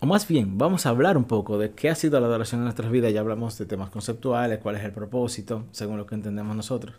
O 0.02 0.06
más 0.06 0.28
bien, 0.28 0.58
vamos 0.58 0.84
a 0.84 0.90
hablar 0.90 1.16
un 1.16 1.24
poco 1.24 1.56
de 1.56 1.70
qué 1.70 1.88
ha 1.88 1.94
sido 1.94 2.20
la 2.20 2.26
adoración 2.26 2.60
en 2.60 2.64
nuestras 2.64 2.90
vidas. 2.90 3.14
Ya 3.14 3.20
hablamos 3.20 3.56
de 3.56 3.64
temas 3.64 3.88
conceptuales, 3.88 4.58
cuál 4.58 4.76
es 4.76 4.84
el 4.84 4.92
propósito, 4.92 5.64
según 5.72 5.96
lo 5.96 6.04
que 6.04 6.14
entendemos 6.14 6.54
nosotros. 6.54 6.94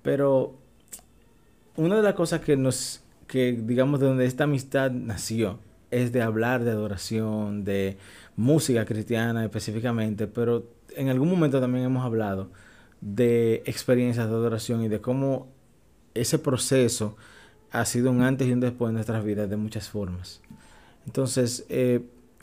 Pero 0.00 0.56
una 1.76 1.96
de 1.96 2.02
las 2.02 2.14
cosas 2.14 2.40
que 2.40 2.56
nos, 2.56 3.02
que 3.26 3.52
digamos 3.52 4.00
de 4.00 4.06
donde 4.06 4.24
esta 4.24 4.44
amistad 4.44 4.90
nació, 4.90 5.58
es 5.90 6.12
de 6.12 6.22
hablar 6.22 6.64
de 6.64 6.70
adoración, 6.70 7.64
de 7.64 7.98
música 8.36 8.84
cristiana 8.84 9.44
específicamente, 9.44 10.26
pero 10.26 10.64
en 10.94 11.08
algún 11.08 11.28
momento 11.28 11.60
también 11.60 11.84
hemos 11.84 12.04
hablado 12.04 12.50
de 13.00 13.62
experiencias 13.66 14.26
de 14.26 14.32
adoración 14.32 14.82
y 14.82 14.88
de 14.88 15.00
cómo 15.00 15.48
ese 16.14 16.38
proceso 16.38 17.16
ha 17.70 17.84
sido 17.84 18.10
un 18.10 18.22
antes 18.22 18.48
y 18.48 18.52
un 18.52 18.60
después 18.60 18.88
en 18.88 18.94
nuestras 18.94 19.24
vidas 19.24 19.48
de 19.50 19.56
muchas 19.56 19.88
formas. 19.88 20.40
Entonces, 21.06 21.66
eh, 21.68 22.00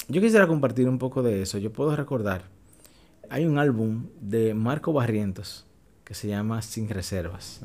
yo 0.07 0.21
quisiera 0.21 0.47
compartir 0.47 0.87
un 0.87 0.99
poco 0.99 1.23
de 1.23 1.41
eso. 1.41 1.57
Yo 1.57 1.71
puedo 1.71 1.95
recordar, 1.95 2.43
hay 3.29 3.45
un 3.45 3.57
álbum 3.57 4.07
de 4.21 4.53
Marco 4.53 4.93
Barrientos 4.93 5.65
que 6.03 6.13
se 6.13 6.27
llama 6.27 6.61
Sin 6.61 6.89
Reservas. 6.89 7.61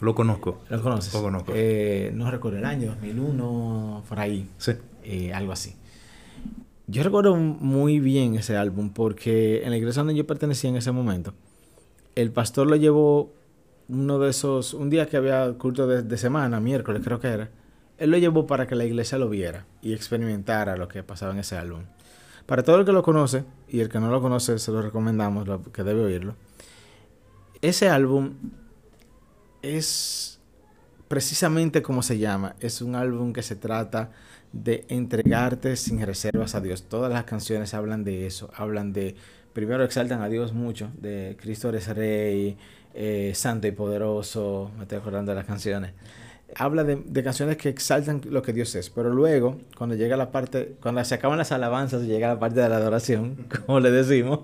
Lo 0.00 0.14
conozco. 0.14 0.60
¿Lo 0.68 0.82
conoces? 0.82 1.12
Lo 1.12 1.22
conozco. 1.22 1.52
Eh, 1.54 2.10
no 2.14 2.30
recuerdo 2.30 2.58
el 2.58 2.64
año, 2.64 2.88
2001, 2.88 4.04
por 4.08 4.18
ahí. 4.18 4.48
Sí. 4.58 4.72
Eh, 5.04 5.32
algo 5.32 5.52
así. 5.52 5.74
Yo 6.86 7.02
recuerdo 7.02 7.36
muy 7.36 8.00
bien 8.00 8.34
ese 8.34 8.56
álbum 8.56 8.90
porque 8.90 9.62
en 9.62 9.70
la 9.70 9.76
iglesia 9.76 10.00
donde 10.00 10.16
yo 10.16 10.26
pertenecía 10.26 10.70
en 10.70 10.76
ese 10.76 10.90
momento, 10.90 11.34
el 12.16 12.32
pastor 12.32 12.66
lo 12.66 12.76
llevó 12.76 13.32
uno 13.88 14.18
de 14.18 14.30
esos, 14.30 14.74
un 14.74 14.90
día 14.90 15.06
que 15.06 15.16
había 15.16 15.52
culto 15.52 15.86
de, 15.86 16.16
semana, 16.16 16.60
miércoles 16.60 17.02
creo 17.04 17.20
que 17.20 17.28
era, 17.28 17.50
él 17.98 18.10
lo 18.10 18.18
llevó 18.18 18.46
para 18.46 18.66
que 18.66 18.74
la 18.74 18.84
iglesia 18.84 19.18
lo 19.18 19.28
viera 19.28 19.66
y 19.82 19.92
experimentara 19.92 20.76
lo 20.76 20.88
que 20.88 21.02
pasaba 21.02 21.32
en 21.32 21.38
ese 21.38 21.56
álbum. 21.56 21.82
Para 22.46 22.62
todo 22.62 22.80
el 22.80 22.84
que 22.84 22.92
lo 22.92 23.02
conoce 23.02 23.44
y 23.68 23.80
el 23.80 23.88
que 23.88 24.00
no 24.00 24.10
lo 24.10 24.20
conoce, 24.20 24.58
se 24.58 24.72
lo 24.72 24.82
recomendamos, 24.82 25.48
que 25.72 25.84
debe 25.84 26.02
oírlo. 26.02 26.34
Ese 27.62 27.88
álbum 27.88 28.34
es 29.62 30.40
precisamente 31.08 31.82
como 31.82 32.02
se 32.02 32.18
llama, 32.18 32.54
es 32.60 32.82
un 32.82 32.94
álbum 32.94 33.32
que 33.32 33.42
se 33.42 33.56
trata 33.56 34.12
de 34.52 34.84
entregarte 34.88 35.76
sin 35.76 36.00
reservas 36.04 36.54
a 36.54 36.60
Dios. 36.60 36.84
Todas 36.84 37.12
las 37.12 37.24
canciones 37.24 37.74
hablan 37.74 38.04
de 38.04 38.26
eso, 38.26 38.50
hablan 38.54 38.92
de, 38.92 39.16
primero 39.52 39.82
exaltan 39.84 40.22
a 40.22 40.28
Dios 40.28 40.52
mucho, 40.52 40.90
de 41.00 41.36
Cristo 41.40 41.68
eres 41.68 41.88
Rey, 41.88 42.56
eh, 42.94 43.32
Santo 43.34 43.66
y 43.66 43.72
Poderoso, 43.72 44.70
me 44.76 44.82
estoy 44.82 44.98
acordando 44.98 45.32
de 45.32 45.36
las 45.36 45.46
canciones. 45.46 45.92
Habla 46.56 46.84
de, 46.84 47.22
canciones 47.22 47.56
que 47.56 47.68
exaltan 47.68 48.20
lo 48.28 48.42
que 48.42 48.52
Dios 48.52 48.74
es, 48.74 48.90
pero 48.90 49.10
luego, 49.10 49.58
cuando 49.76 49.94
llega 49.94 50.16
la 50.16 50.30
parte, 50.30 50.76
cuando 50.80 51.04
se 51.04 51.14
acaban 51.14 51.38
las 51.38 51.52
alabanzas, 51.52 52.02
llega 52.02 52.28
la 52.28 52.38
parte 52.38 52.60
de 52.60 52.68
la 52.68 52.76
adoración, 52.76 53.46
como 53.66 53.80
le 53.80 53.90
decimos. 53.90 54.40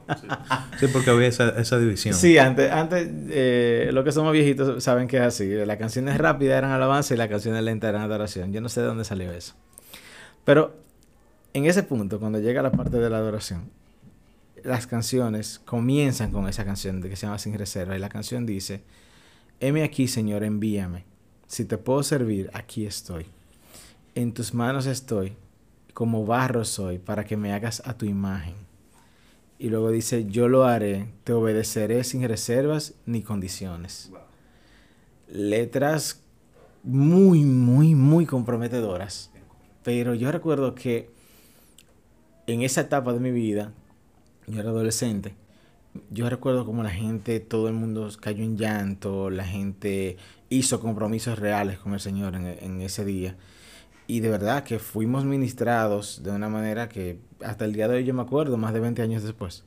Sí, 0.79 0.87
porque 0.93 1.11
había 1.11 1.29
esa, 1.29 1.79
división. 1.79 2.15
Sí, 2.15 2.39
antes, 2.39 2.71
antes 2.71 3.09
eh, 3.31 3.91
los 3.93 4.05
que 4.05 4.13
somos 4.13 4.33
viejitos 4.33 4.83
saben 4.83 5.09
que 5.09 5.17
es 5.17 5.23
así. 5.23 5.49
Las 5.49 5.77
canciones 5.77 6.19
rápidas 6.19 6.59
eran 6.59 6.71
alabanza 6.71 7.15
y 7.15 7.17
las 7.17 7.29
canciones 7.29 7.63
lentas 7.63 7.89
eran 7.89 8.03
adoración. 8.03 8.53
Yo 8.53 8.61
no 8.61 8.69
sé 8.69 8.81
de 8.81 8.87
dónde 8.87 9.05
salió 9.05 9.33
eso. 9.33 9.55
Pero 10.45 10.77
en 11.55 11.65
ese 11.65 11.83
punto, 11.83 12.21
cuando 12.21 12.39
llega 12.39 12.63
la 12.63 12.73
parte 12.73 12.99
de 12.99 13.09
la 13.09 13.17
adoración, 13.17 13.71
las 14.63 14.87
canciones 14.87 15.61
comienzan 15.65 16.31
con 16.31 16.49
esa 16.49 16.65
canción 16.65 17.01
de 17.01 17.09
que 17.09 17.17
se 17.17 17.27
llama 17.27 17.39
Sin 17.39 17.59
Reserva. 17.59 17.97
Y 17.97 17.99
la 17.99 18.09
canción 18.09 18.47
dice, 18.47 18.83
heme 19.61 19.83
aquí, 19.83 20.09
Señor, 20.09 20.45
envíame. 20.45 21.05
Si 21.47 21.65
te 21.65 21.79
puedo 21.79 22.03
servir, 22.03 22.51
aquí 22.53 22.87
estoy. 22.87 23.27
En 24.15 24.33
tus 24.33 24.55
manos 24.55 24.87
estoy, 24.87 25.35
como 25.95 26.27
barro 26.27 26.65
soy, 26.65 26.99
para 26.99 27.25
que 27.25 27.37
me 27.37 27.53
hagas 27.53 27.83
a 27.85 27.97
tu 27.97 28.07
imagen. 28.07 28.55
Y 29.59 29.71
luego 29.71 29.91
dice, 29.91 30.27
yo 30.27 30.49
lo 30.49 30.65
haré, 30.65 31.09
te 31.25 31.33
obedeceré 31.33 32.05
sin 32.05 32.27
reservas 32.29 32.95
ni 33.07 33.23
condiciones. 33.23 34.11
Letras 35.29 36.21
muy, 36.83 37.41
muy, 37.45 37.95
muy 37.95 38.27
comprometedoras 38.27 39.31
pero 39.87 40.17
yo 40.17 40.33
recuerdo 40.33 40.75
que 40.75 41.09
en 42.49 42.63
esa 42.63 42.81
etapa 42.81 43.13
de 43.13 43.21
mi 43.21 43.31
vida, 43.31 43.73
yo 44.49 44.59
era 44.59 44.71
adolescente, 44.71 45.37
yo 46.11 46.29
recuerdo 46.29 46.65
como 46.67 46.83
la 46.83 46.91
gente, 46.91 47.41
todo 47.41 47.69
el 47.69 47.75
mundo 47.75 48.09
cayó 48.21 48.45
en 48.45 48.57
llanto, 48.57 49.31
la 49.31 49.45
gente 49.45 50.17
hizo 50.49 50.81
compromisos 50.81 51.39
reales 51.39 51.79
con 51.79 51.95
el 51.95 52.01
Señor 52.01 52.35
en, 52.35 52.81
ese 52.81 53.05
día. 53.05 53.37
Y 54.07 54.21
de 54.21 54.31
verdad 54.31 54.65
que 54.65 54.79
fuimos 54.79 55.25
ministrados 55.25 56.23
de 56.23 56.31
una 56.31 56.49
manera 56.49 56.89
que 56.89 57.19
hasta 57.43 57.65
el 57.65 57.73
día 57.73 57.89
de 57.89 57.97
hoy 57.97 58.05
yo 58.05 58.15
me 58.15 58.23
acuerdo, 58.23 58.57
más 58.57 58.73
de 58.73 58.81
20 58.81 59.03
años 59.03 59.23
después. 59.23 59.65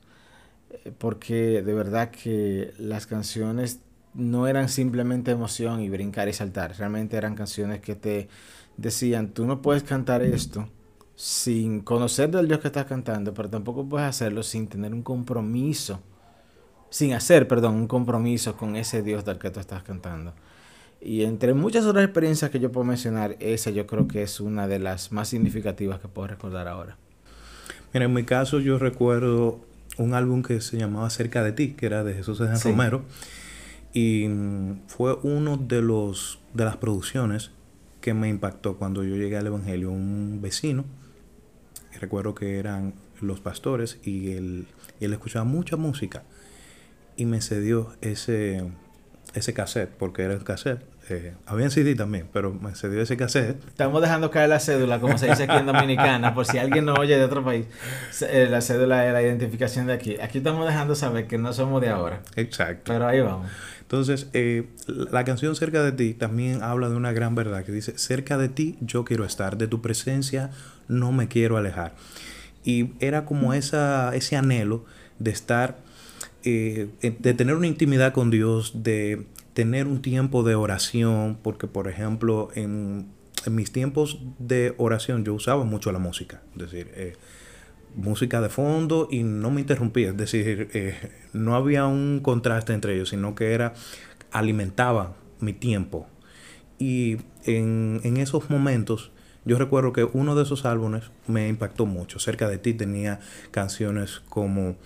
Eh, 0.70 0.92
porque 0.96 1.62
de 1.62 1.74
verdad 1.74 2.10
que 2.10 2.72
las 2.78 3.06
canciones 3.06 3.80
no 4.14 4.46
eran 4.46 4.68
simplemente 4.68 5.30
emoción 5.30 5.80
y 5.80 5.90
brincar 5.90 6.28
y 6.28 6.32
saltar, 6.32 6.76
realmente 6.76 7.16
eran 7.16 7.34
canciones 7.34 7.80
que 7.80 7.94
te 7.94 8.28
decían, 8.76 9.30
tú 9.30 9.46
no 9.46 9.62
puedes 9.62 9.82
cantar 9.82 10.22
esto 10.22 10.68
sin 11.20 11.80
conocer 11.80 12.30
del 12.30 12.48
Dios 12.48 12.60
que 12.60 12.68
estás 12.68 12.86
cantando, 12.86 13.34
pero 13.34 13.50
tampoco 13.50 13.86
puedes 13.86 14.08
hacerlo 14.08 14.42
sin 14.42 14.68
tener 14.68 14.94
un 14.94 15.02
compromiso, 15.02 16.00
sin 16.90 17.14
hacer, 17.14 17.48
perdón, 17.48 17.76
un 17.76 17.86
compromiso 17.86 18.56
con 18.56 18.76
ese 18.76 19.02
Dios 19.02 19.24
del 19.24 19.38
que 19.38 19.50
tú 19.50 19.60
estás 19.60 19.82
cantando. 19.82 20.34
Y 21.00 21.22
entre 21.22 21.54
muchas 21.54 21.86
otras 21.86 22.04
experiencias 22.04 22.50
que 22.50 22.60
yo 22.60 22.70
puedo 22.70 22.84
mencionar, 22.84 23.36
esa 23.40 23.70
yo 23.70 23.86
creo 23.86 24.06
que 24.06 24.22
es 24.22 24.40
una 24.40 24.68
de 24.68 24.78
las 24.78 25.12
más 25.12 25.28
significativas 25.28 26.00
que 26.00 26.08
puedo 26.08 26.28
recordar 26.28 26.68
ahora. 26.68 26.98
Mira, 27.94 28.04
en 28.04 28.12
mi 28.12 28.24
caso 28.24 28.60
yo 28.60 28.78
recuerdo 28.78 29.60
un 29.96 30.14
álbum 30.14 30.42
que 30.42 30.60
se 30.60 30.76
llamaba 30.76 31.08
Cerca 31.10 31.42
de 31.42 31.52
ti, 31.52 31.72
que 31.72 31.86
era 31.86 32.04
de 32.04 32.14
Jesús 32.14 32.38
de 32.38 32.54
Romero, 32.58 33.02
y 33.92 34.28
fue 34.86 35.18
uno 35.22 35.56
de 35.56 35.80
los 35.82 36.38
de 36.54 36.64
las 36.64 36.76
producciones 36.76 37.50
que 38.00 38.14
me 38.14 38.28
impactó 38.28 38.76
cuando 38.76 39.02
yo 39.04 39.16
llegué 39.16 39.36
al 39.36 39.46
Evangelio. 39.46 39.90
Un 39.90 40.40
vecino, 40.42 40.84
recuerdo 42.00 42.34
que 42.34 42.58
eran 42.58 42.94
los 43.20 43.40
pastores, 43.40 43.98
y 44.04 44.32
él, 44.32 44.66
él 45.00 45.12
escuchaba 45.12 45.44
mucha 45.44 45.76
música. 45.76 46.22
Y 47.20 47.26
me 47.26 47.42
cedió 47.42 47.92
ese, 48.00 48.64
ese 49.34 49.52
cassette, 49.52 49.90
porque 49.90 50.22
era 50.22 50.32
el 50.32 50.42
cassette. 50.42 50.80
Eh, 51.10 51.34
había 51.44 51.66
en 51.66 51.70
CD 51.70 51.94
también, 51.94 52.26
pero 52.32 52.54
me 52.54 52.74
cedió 52.74 53.02
ese 53.02 53.18
cassette. 53.18 53.62
Estamos 53.68 54.00
dejando 54.00 54.30
caer 54.30 54.48
la 54.48 54.58
cédula, 54.58 55.00
como 55.00 55.18
se 55.18 55.28
dice 55.28 55.42
aquí 55.42 55.54
en 55.54 55.66
Dominicana, 55.66 56.34
por 56.34 56.46
si 56.46 56.56
alguien 56.56 56.86
no 56.86 56.94
oye 56.94 57.18
de 57.18 57.24
otro 57.24 57.44
país. 57.44 57.66
Eh, 58.22 58.46
la 58.48 58.62
cédula 58.62 59.06
es 59.06 59.12
la 59.12 59.20
identificación 59.20 59.86
de 59.86 59.92
aquí. 59.92 60.16
Aquí 60.18 60.38
estamos 60.38 60.66
dejando 60.66 60.94
saber 60.94 61.26
que 61.26 61.36
no 61.36 61.52
somos 61.52 61.82
de 61.82 61.90
ahora. 61.90 62.22
Exacto. 62.36 62.90
Pero 62.90 63.06
ahí 63.06 63.20
vamos. 63.20 63.50
Entonces, 63.82 64.28
eh, 64.32 64.70
la 64.86 65.24
canción 65.24 65.54
Cerca 65.56 65.82
de 65.82 65.92
ti 65.92 66.14
también 66.14 66.62
habla 66.62 66.88
de 66.88 66.96
una 66.96 67.12
gran 67.12 67.34
verdad 67.34 67.64
que 67.64 67.72
dice, 67.72 67.98
cerca 67.98 68.38
de 68.38 68.48
ti 68.48 68.78
yo 68.80 69.04
quiero 69.04 69.26
estar, 69.26 69.58
de 69.58 69.68
tu 69.68 69.82
presencia 69.82 70.52
no 70.88 71.12
me 71.12 71.28
quiero 71.28 71.58
alejar. 71.58 71.92
Y 72.64 72.92
era 72.98 73.26
como 73.26 73.52
esa, 73.52 74.16
ese 74.16 74.36
anhelo 74.36 74.86
de 75.18 75.32
estar, 75.32 75.76
eh, 76.44 76.88
de 77.00 77.34
tener 77.34 77.54
una 77.54 77.66
intimidad 77.66 78.12
con 78.12 78.30
Dios, 78.30 78.82
de 78.82 79.26
tener 79.52 79.86
un 79.86 80.00
tiempo 80.00 80.42
de 80.42 80.54
oración, 80.54 81.38
porque 81.42 81.66
por 81.66 81.88
ejemplo 81.88 82.48
en, 82.54 83.08
mis 83.50 83.72
tiempos 83.72 84.18
de 84.38 84.74
oración 84.78 85.24
yo 85.24 85.34
usaba 85.34 85.64
mucho 85.64 85.92
la 85.92 85.98
música, 85.98 86.42
es 86.54 86.62
decir, 86.62 86.90
eh, 86.94 87.14
música 87.94 88.40
de 88.40 88.48
fondo 88.48 89.08
y 89.10 89.22
no 89.22 89.50
me 89.50 89.60
interrumpía, 89.60 90.10
es 90.10 90.16
decir, 90.16 90.68
eh, 90.72 90.94
no 91.32 91.56
había 91.56 91.86
un 91.86 92.20
contraste 92.22 92.72
entre 92.72 92.94
ellos, 92.94 93.10
sino 93.10 93.34
que 93.34 93.52
era, 93.52 93.74
alimentaba 94.30 95.16
mi 95.40 95.52
tiempo. 95.52 96.06
Y 96.78 97.18
en, 97.44 98.00
en 98.04 98.16
esos 98.16 98.48
momentos, 98.48 99.10
yo 99.44 99.58
recuerdo 99.58 99.92
que 99.92 100.04
uno 100.04 100.34
de 100.34 100.44
esos 100.44 100.64
álbumes 100.64 101.10
me 101.26 101.48
impactó 101.48 101.84
mucho. 101.84 102.18
Cerca 102.18 102.48
de 102.48 102.58
ti 102.58 102.72
tenía 102.74 103.20
canciones 103.50 104.22
como 104.28 104.76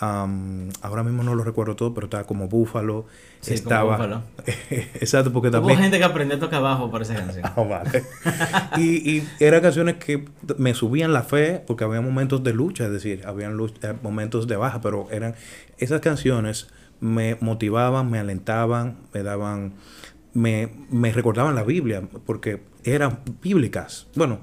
ahora 0.00 1.02
mismo 1.02 1.22
no 1.22 1.34
lo 1.34 1.42
recuerdo 1.44 1.76
todo, 1.76 1.94
pero 1.94 2.06
estaba 2.06 2.24
como 2.24 2.48
Búfalo. 2.48 3.06
estaba. 3.46 4.24
Exacto, 4.94 5.32
porque 5.32 5.50
también. 5.50 5.76
Hubo 5.76 5.82
gente 5.82 5.98
que 5.98 6.04
aprendió 6.04 6.36
a 6.36 6.40
tocar 6.40 6.62
bajo 6.62 6.90
para 6.90 7.04
esa 7.04 7.14
canción. 7.14 7.44
Ah, 7.56 7.62
vale. 7.62 8.04
y, 8.76 9.10
y 9.10 9.28
eran 9.40 9.60
canciones 9.62 9.96
que 9.96 10.24
me 10.58 10.74
subían 10.74 11.12
la 11.12 11.22
fe, 11.22 11.62
porque 11.66 11.84
había 11.84 12.00
momentos 12.00 12.44
de 12.44 12.52
lucha, 12.52 12.86
es 12.86 12.92
decir, 12.92 13.22
habían 13.26 13.58
eh, 13.82 13.94
momentos 14.02 14.46
de 14.46 14.56
baja, 14.56 14.80
pero 14.80 15.08
eran. 15.10 15.34
Esas 15.78 16.00
canciones 16.00 16.68
me 17.00 17.36
motivaban, 17.40 18.10
me 18.10 18.18
alentaban, 18.18 18.98
me 19.12 19.22
daban. 19.22 19.74
Me, 20.34 20.68
me 20.90 21.10
recordaban 21.12 21.54
la 21.54 21.64
Biblia, 21.64 22.02
porque 22.26 22.62
eran 22.84 23.20
bíblicas. 23.42 24.06
Bueno, 24.14 24.38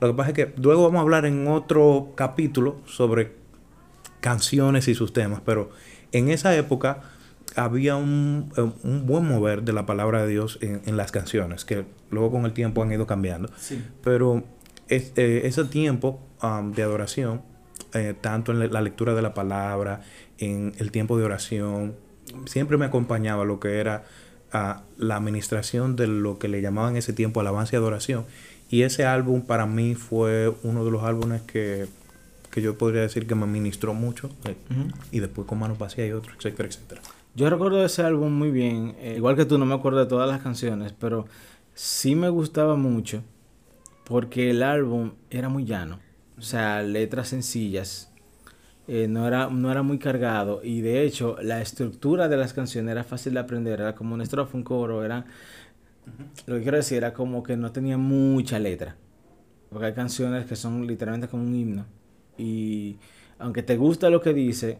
lo 0.00 0.08
que 0.08 0.14
pasa 0.14 0.30
es 0.30 0.34
que 0.34 0.54
luego 0.56 0.84
vamos 0.84 0.98
a 0.98 1.02
hablar 1.02 1.26
en 1.26 1.48
otro 1.48 2.12
capítulo 2.14 2.80
sobre 2.86 3.39
canciones 4.20 4.88
y 4.88 4.94
sus 4.94 5.12
temas, 5.12 5.40
pero 5.44 5.70
en 6.12 6.30
esa 6.30 6.54
época 6.56 7.02
había 7.56 7.96
un, 7.96 8.52
eh, 8.56 8.70
un 8.82 9.06
buen 9.06 9.26
mover 9.26 9.62
de 9.62 9.72
la 9.72 9.86
palabra 9.86 10.22
de 10.22 10.28
Dios 10.28 10.58
en, 10.60 10.96
las 10.96 11.12
canciones, 11.12 11.64
que 11.64 11.84
luego 12.10 12.30
con 12.30 12.44
el 12.44 12.52
tiempo 12.52 12.82
han 12.82 12.92
ido 12.92 13.06
cambiando. 13.06 13.50
Pero 14.02 14.44
eh, 14.88 15.42
ese 15.44 15.64
tiempo 15.64 16.20
um, 16.42 16.72
de 16.72 16.82
adoración, 16.82 17.42
eh, 17.94 18.14
tanto 18.20 18.52
en 18.52 18.72
la 18.72 18.80
lectura 18.80 19.14
de 19.14 19.22
la 19.22 19.34
palabra, 19.34 20.02
en 20.38 20.74
el 20.78 20.90
tiempo 20.90 21.18
de 21.18 21.24
oración, 21.24 21.96
siempre 22.46 22.76
me 22.76 22.86
acompañaba 22.86 23.44
lo 23.44 23.58
que 23.58 23.78
era 23.78 24.04
uh, 24.54 24.80
la 24.96 25.16
administración 25.16 25.96
de 25.96 26.06
lo 26.06 26.38
que 26.38 26.48
le 26.48 26.62
llamaban 26.62 26.92
en 26.92 26.98
ese 26.98 27.12
tiempo 27.12 27.40
alabanza 27.40 27.74
y 27.74 27.78
adoración. 27.78 28.26
Y 28.68 28.82
ese 28.82 29.04
álbum 29.04 29.42
para 29.42 29.66
mí 29.66 29.96
fue 29.96 30.54
uno 30.62 30.84
de 30.84 30.92
los 30.92 31.02
álbumes 31.02 31.42
que 31.42 31.88
que 32.50 32.60
yo 32.60 32.76
podría 32.76 33.02
decir 33.02 33.26
que 33.26 33.34
me 33.34 33.46
ministró 33.46 33.94
mucho. 33.94 34.30
Eh, 34.44 34.56
y 35.12 35.20
después 35.20 35.46
con 35.46 35.58
Manos 35.58 35.78
Vacías 35.78 36.08
y 36.08 36.12
otros, 36.12 36.36
etcétera, 36.36 36.68
etcétera. 36.68 37.00
Yo 37.34 37.48
recuerdo 37.48 37.84
ese 37.84 38.02
álbum 38.02 38.32
muy 38.32 38.50
bien. 38.50 38.96
Eh, 38.98 39.14
igual 39.16 39.36
que 39.36 39.44
tú, 39.44 39.56
no 39.56 39.66
me 39.66 39.74
acuerdo 39.74 40.00
de 40.00 40.06
todas 40.06 40.28
las 40.28 40.42
canciones, 40.42 40.92
pero 40.98 41.26
sí 41.74 42.16
me 42.16 42.28
gustaba 42.28 42.76
mucho 42.76 43.22
porque 44.04 44.50
el 44.50 44.62
álbum 44.62 45.12
era 45.30 45.48
muy 45.48 45.64
llano. 45.64 46.00
O 46.36 46.42
sea, 46.42 46.82
letras 46.82 47.28
sencillas. 47.28 48.12
Eh, 48.88 49.06
no, 49.06 49.28
era, 49.28 49.48
no 49.48 49.70
era 49.70 49.82
muy 49.82 49.98
cargado. 49.98 50.60
Y 50.64 50.80
de 50.80 51.04
hecho, 51.04 51.36
la 51.40 51.62
estructura 51.62 52.28
de 52.28 52.36
las 52.36 52.52
canciones 52.52 52.90
era 52.90 53.04
fácil 53.04 53.34
de 53.34 53.40
aprender. 53.40 53.80
Era 53.80 53.94
como 53.94 54.14
un 54.14 54.22
estrofa, 54.22 54.56
un 54.56 54.64
coro. 54.64 55.04
Era, 55.04 55.24
Lo 56.46 56.56
que 56.56 56.62
quiero 56.62 56.78
decir 56.78 56.98
era 56.98 57.12
como 57.12 57.44
que 57.44 57.56
no 57.56 57.70
tenía 57.70 57.96
mucha 57.96 58.58
letra. 58.58 58.96
Porque 59.70 59.86
hay 59.86 59.94
canciones 59.94 60.46
que 60.46 60.56
son 60.56 60.84
literalmente 60.88 61.28
como 61.28 61.44
un 61.44 61.54
himno 61.54 61.99
y 62.38 62.98
aunque 63.38 63.62
te 63.62 63.76
gusta 63.76 64.10
lo 64.10 64.20
que 64.20 64.34
dice, 64.34 64.78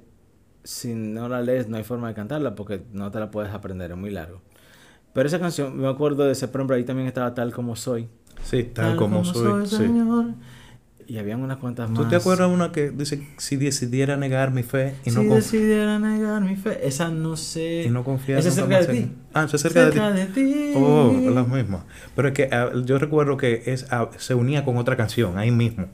si 0.64 0.94
no 0.94 1.28
la 1.28 1.40
lees 1.40 1.68
no 1.68 1.76
hay 1.76 1.84
forma 1.84 2.08
de 2.08 2.14
cantarla 2.14 2.54
porque 2.54 2.82
no 2.92 3.10
te 3.10 3.18
la 3.18 3.30
puedes 3.30 3.52
aprender, 3.52 3.90
es 3.90 3.96
muy 3.96 4.10
largo. 4.10 4.40
Pero 5.12 5.26
esa 5.26 5.40
canción, 5.40 5.76
me 5.76 5.88
acuerdo 5.88 6.24
de 6.24 6.32
ese, 6.32 6.46
por 6.48 6.60
ejemplo, 6.60 6.76
ahí 6.76 6.84
también 6.84 7.08
estaba 7.08 7.34
Tal 7.34 7.52
Como 7.52 7.74
Soy. 7.74 8.08
Sí, 8.44 8.64
Tal, 8.64 8.96
como, 8.96 9.24
Soy, 9.24 9.66
Y 11.06 11.18
habían 11.18 11.40
unas 11.40 11.58
cuantas 11.58 11.90
más. 11.90 11.98
¿Tú 11.98 12.08
te 12.08 12.16
acuerdas 12.16 12.48
una 12.48 12.70
que 12.70 12.90
dice, 12.90 13.26
si 13.36 13.56
decidiera 13.56 14.16
negar 14.16 14.52
mi 14.52 14.62
fe 14.62 14.94
y 15.04 15.10
no 15.10 15.22
Si 15.22 15.28
decidiera 15.28 15.98
negar 15.98 16.42
mi 16.42 16.54
fe, 16.54 16.86
esa 16.86 17.10
no 17.10 17.36
sé. 17.36 17.84
Y 17.86 17.90
no 17.90 18.04
confiar 18.04 18.38
Esa 18.38 18.50
es 18.50 18.54
cerca 18.54 18.80
de 18.80 18.86
ti. 18.86 19.12
Ah, 19.34 19.44
esa 19.44 19.56
es 19.56 19.62
cerca, 19.62 20.10
de, 20.12 20.26
ti. 20.26 20.72
Oh, 20.76 21.12
es 21.12 21.34
la 21.34 21.42
misma. 21.42 21.84
Pero 22.14 22.28
es 22.28 22.34
que 22.34 22.48
ah, 22.52 22.70
yo 22.84 22.98
recuerdo 22.98 23.36
que 23.36 23.64
es, 23.66 23.86
ah, 23.90 24.10
se 24.16 24.34
unía 24.34 24.64
con 24.64 24.76
otra 24.76 24.96
canción 24.96 25.38
ahí 25.38 25.50
mismo. 25.50 25.88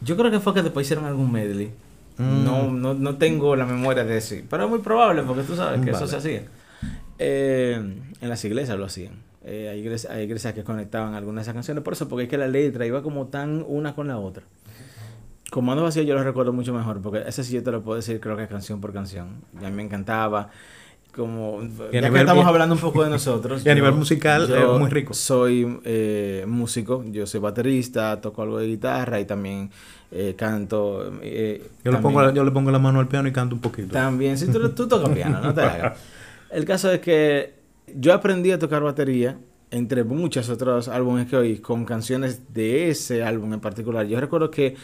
Yo 0.00 0.16
creo 0.16 0.30
que 0.30 0.40
fue 0.40 0.54
que 0.54 0.62
después 0.62 0.86
hicieron 0.86 1.04
algún 1.04 1.32
medley. 1.32 1.72
Mm. 2.18 2.44
No, 2.44 2.70
no, 2.70 2.94
no 2.94 3.16
tengo 3.16 3.56
la 3.56 3.66
memoria 3.66 4.04
de 4.04 4.16
eso. 4.18 4.36
Pero 4.48 4.64
es 4.64 4.70
muy 4.70 4.78
probable 4.80 5.22
porque 5.22 5.42
tú 5.42 5.56
sabes 5.56 5.80
que 5.82 5.90
eso 5.90 6.06
se 6.06 6.16
hacía. 6.16 6.42
Eh, 7.18 7.74
en 8.20 8.28
las 8.28 8.44
iglesias 8.44 8.78
lo 8.78 8.84
hacían. 8.84 9.14
Eh, 9.44 9.68
hay, 9.70 9.80
iglesias, 9.80 10.12
hay, 10.12 10.24
iglesias, 10.24 10.54
que 10.54 10.64
conectaban 10.64 11.14
algunas 11.14 11.42
de 11.42 11.42
esas 11.42 11.54
canciones. 11.54 11.84
Por 11.84 11.92
eso, 11.92 12.08
porque 12.08 12.24
es 12.24 12.28
que 12.28 12.38
la 12.38 12.48
letra 12.48 12.84
iba 12.86 13.02
como 13.02 13.26
tan 13.26 13.64
una 13.66 13.94
con 13.94 14.08
la 14.08 14.18
otra. 14.18 14.44
Con 15.50 15.64
Mando 15.64 15.84
Vacío 15.84 16.02
yo 16.02 16.14
lo 16.14 16.24
recuerdo 16.24 16.52
mucho 16.52 16.74
mejor. 16.74 17.00
Porque 17.00 17.22
ese 17.26 17.44
sí 17.44 17.54
yo 17.54 17.62
te 17.62 17.70
lo 17.70 17.82
puedo 17.82 17.96
decir, 17.96 18.20
creo 18.20 18.36
que 18.36 18.48
canción 18.48 18.80
por 18.80 18.92
canción. 18.92 19.42
Y 19.60 19.64
a 19.64 19.70
mí 19.70 19.76
me 19.76 19.82
encantaba 19.82 20.50
como 21.16 21.62
ya 21.92 22.10
que 22.10 22.18
estamos 22.18 22.44
hablando 22.44 22.74
un 22.74 22.80
poco 22.80 23.02
de 23.02 23.10
nosotros. 23.10 23.62
y 23.66 23.68
a 23.68 23.74
nivel 23.74 23.94
musical 23.94 24.50
es 24.52 24.78
muy 24.78 24.90
rico. 24.90 25.14
Soy 25.14 25.80
eh, 25.84 26.44
músico, 26.46 27.02
yo 27.06 27.26
soy 27.26 27.40
baterista, 27.40 28.20
toco 28.20 28.42
algo 28.42 28.58
de 28.58 28.66
guitarra 28.66 29.18
y 29.18 29.24
también 29.24 29.70
eh, 30.12 30.34
canto. 30.36 31.18
Eh, 31.22 31.70
yo, 31.82 31.92
le 31.92 31.98
pongo, 31.98 32.30
yo 32.32 32.44
le 32.44 32.50
pongo 32.50 32.70
la 32.70 32.78
mano 32.78 33.00
al 33.00 33.08
piano 33.08 33.28
y 33.28 33.32
canto 33.32 33.54
un 33.54 33.60
poquito. 33.60 33.92
También, 33.92 34.36
si 34.36 34.46
tú, 34.46 34.68
tú 34.70 34.86
tocas 34.86 35.10
piano, 35.10 35.40
no 35.40 35.54
te 35.54 35.62
hagas. 35.62 35.98
El 36.50 36.64
caso 36.64 36.92
es 36.92 37.00
que 37.00 37.54
yo 37.94 38.12
aprendí 38.12 38.52
a 38.52 38.58
tocar 38.58 38.82
batería 38.82 39.38
entre 39.70 40.04
muchos 40.04 40.48
otros 40.48 40.88
álbumes 40.88 41.26
que 41.26 41.36
oí 41.36 41.58
con 41.58 41.84
canciones 41.84 42.52
de 42.52 42.90
ese 42.90 43.24
álbum 43.24 43.54
en 43.54 43.60
particular. 43.60 44.06
Yo 44.06 44.20
recuerdo 44.20 44.50
que 44.50 44.76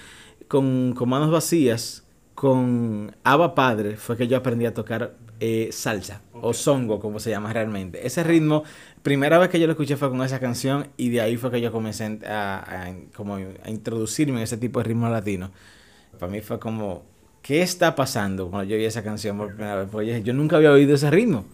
con, 0.48 0.92
con 0.94 1.08
Manos 1.08 1.30
Vacías, 1.30 2.01
con 2.42 3.14
Ava 3.22 3.54
Padre, 3.54 3.96
fue 3.96 4.16
que 4.16 4.26
yo 4.26 4.36
aprendí 4.36 4.66
a 4.66 4.74
tocar 4.74 5.14
eh, 5.38 5.68
salsa 5.70 6.22
o 6.32 6.52
songo, 6.52 6.98
como 6.98 7.20
se 7.20 7.30
llama 7.30 7.52
realmente. 7.52 8.04
Ese 8.04 8.24
ritmo, 8.24 8.64
primera 9.04 9.38
vez 9.38 9.48
que 9.48 9.60
yo 9.60 9.68
lo 9.68 9.74
escuché 9.74 9.96
fue 9.96 10.10
con 10.10 10.20
esa 10.22 10.40
canción 10.40 10.88
y 10.96 11.10
de 11.10 11.20
ahí 11.20 11.36
fue 11.36 11.52
que 11.52 11.60
yo 11.60 11.70
comencé 11.70 12.18
a, 12.26 12.92
como 13.14 13.36
a 13.36 13.70
introducirme 13.70 14.38
en 14.38 14.42
ese 14.42 14.56
tipo 14.56 14.80
de 14.80 14.86
ritmo 14.86 15.08
latino. 15.08 15.52
Para 16.18 16.32
mí 16.32 16.40
fue 16.40 16.58
como, 16.58 17.04
¿qué 17.42 17.62
está 17.62 17.94
pasando 17.94 18.50
cuando 18.50 18.68
yo 18.68 18.74
oí 18.76 18.86
esa 18.86 19.04
canción 19.04 19.38
por 19.38 19.54
primera 19.54 19.76
vez? 19.76 19.88
Porque 19.88 20.20
yo 20.24 20.34
nunca 20.34 20.56
había 20.56 20.72
oído 20.72 20.96
ese 20.96 21.12
ritmo 21.12 21.44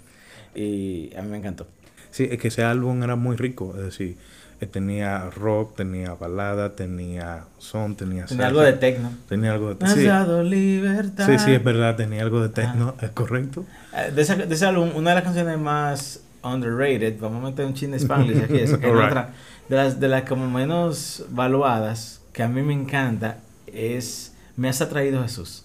y 0.55 1.15
a 1.15 1.21
mí 1.21 1.29
me 1.29 1.37
encantó. 1.37 1.67
Sí, 2.11 2.27
es 2.31 2.39
que 2.39 2.49
ese 2.49 2.65
álbum 2.65 3.03
era 3.03 3.15
muy 3.15 3.37
rico, 3.37 3.75
es 3.77 3.83
decir, 3.83 4.17
eh, 4.61 4.67
tenía 4.67 5.31
rock, 5.31 5.77
tenía 5.77 6.15
balada, 6.15 6.75
tenía 6.75 7.45
son, 7.59 7.95
tenía 7.95 8.27
Tenía 8.27 8.49
algo 8.49 8.61
de 8.61 8.73
techno. 8.73 9.13
Tenía 9.29 9.53
algo 9.53 9.75
de 9.75 9.87
sí. 9.87 10.51
libertad. 10.51 11.27
Sí, 11.27 11.39
sí, 11.39 11.53
es 11.53 11.63
verdad, 11.63 11.95
tenía 11.95 12.23
algo 12.23 12.41
de 12.41 12.49
techno, 12.49 12.95
es 13.01 13.11
correcto. 13.11 13.65
Eh, 13.95 14.11
de, 14.13 14.23
ese, 14.23 14.35
de 14.35 14.53
ese 14.53 14.67
álbum, 14.67 14.91
una 14.97 15.11
de 15.11 15.17
las 15.17 15.25
canciones 15.25 15.59
más 15.59 16.23
underrated, 16.43 17.21
vamos 17.21 17.43
a 17.43 17.51
meter 17.51 17.67
un 17.67 17.75
chin 17.75 17.93
de 17.93 17.99
Spanglish 17.99 18.43
aquí, 18.43 18.57
es 18.61 18.73
otra, 18.73 19.31
de 19.69 19.77
las, 19.77 20.01
de 20.01 20.09
las 20.09 20.23
como 20.23 20.51
menos 20.51 21.25
valuadas, 21.31 22.21
que 22.33 22.43
a 22.43 22.49
mí 22.49 22.63
me 22.63 22.75
encanta, 22.75 23.39
es 23.67 24.33
Me 24.57 24.69
has 24.69 24.81
atraído 24.81 25.23
Jesús. 25.23 25.65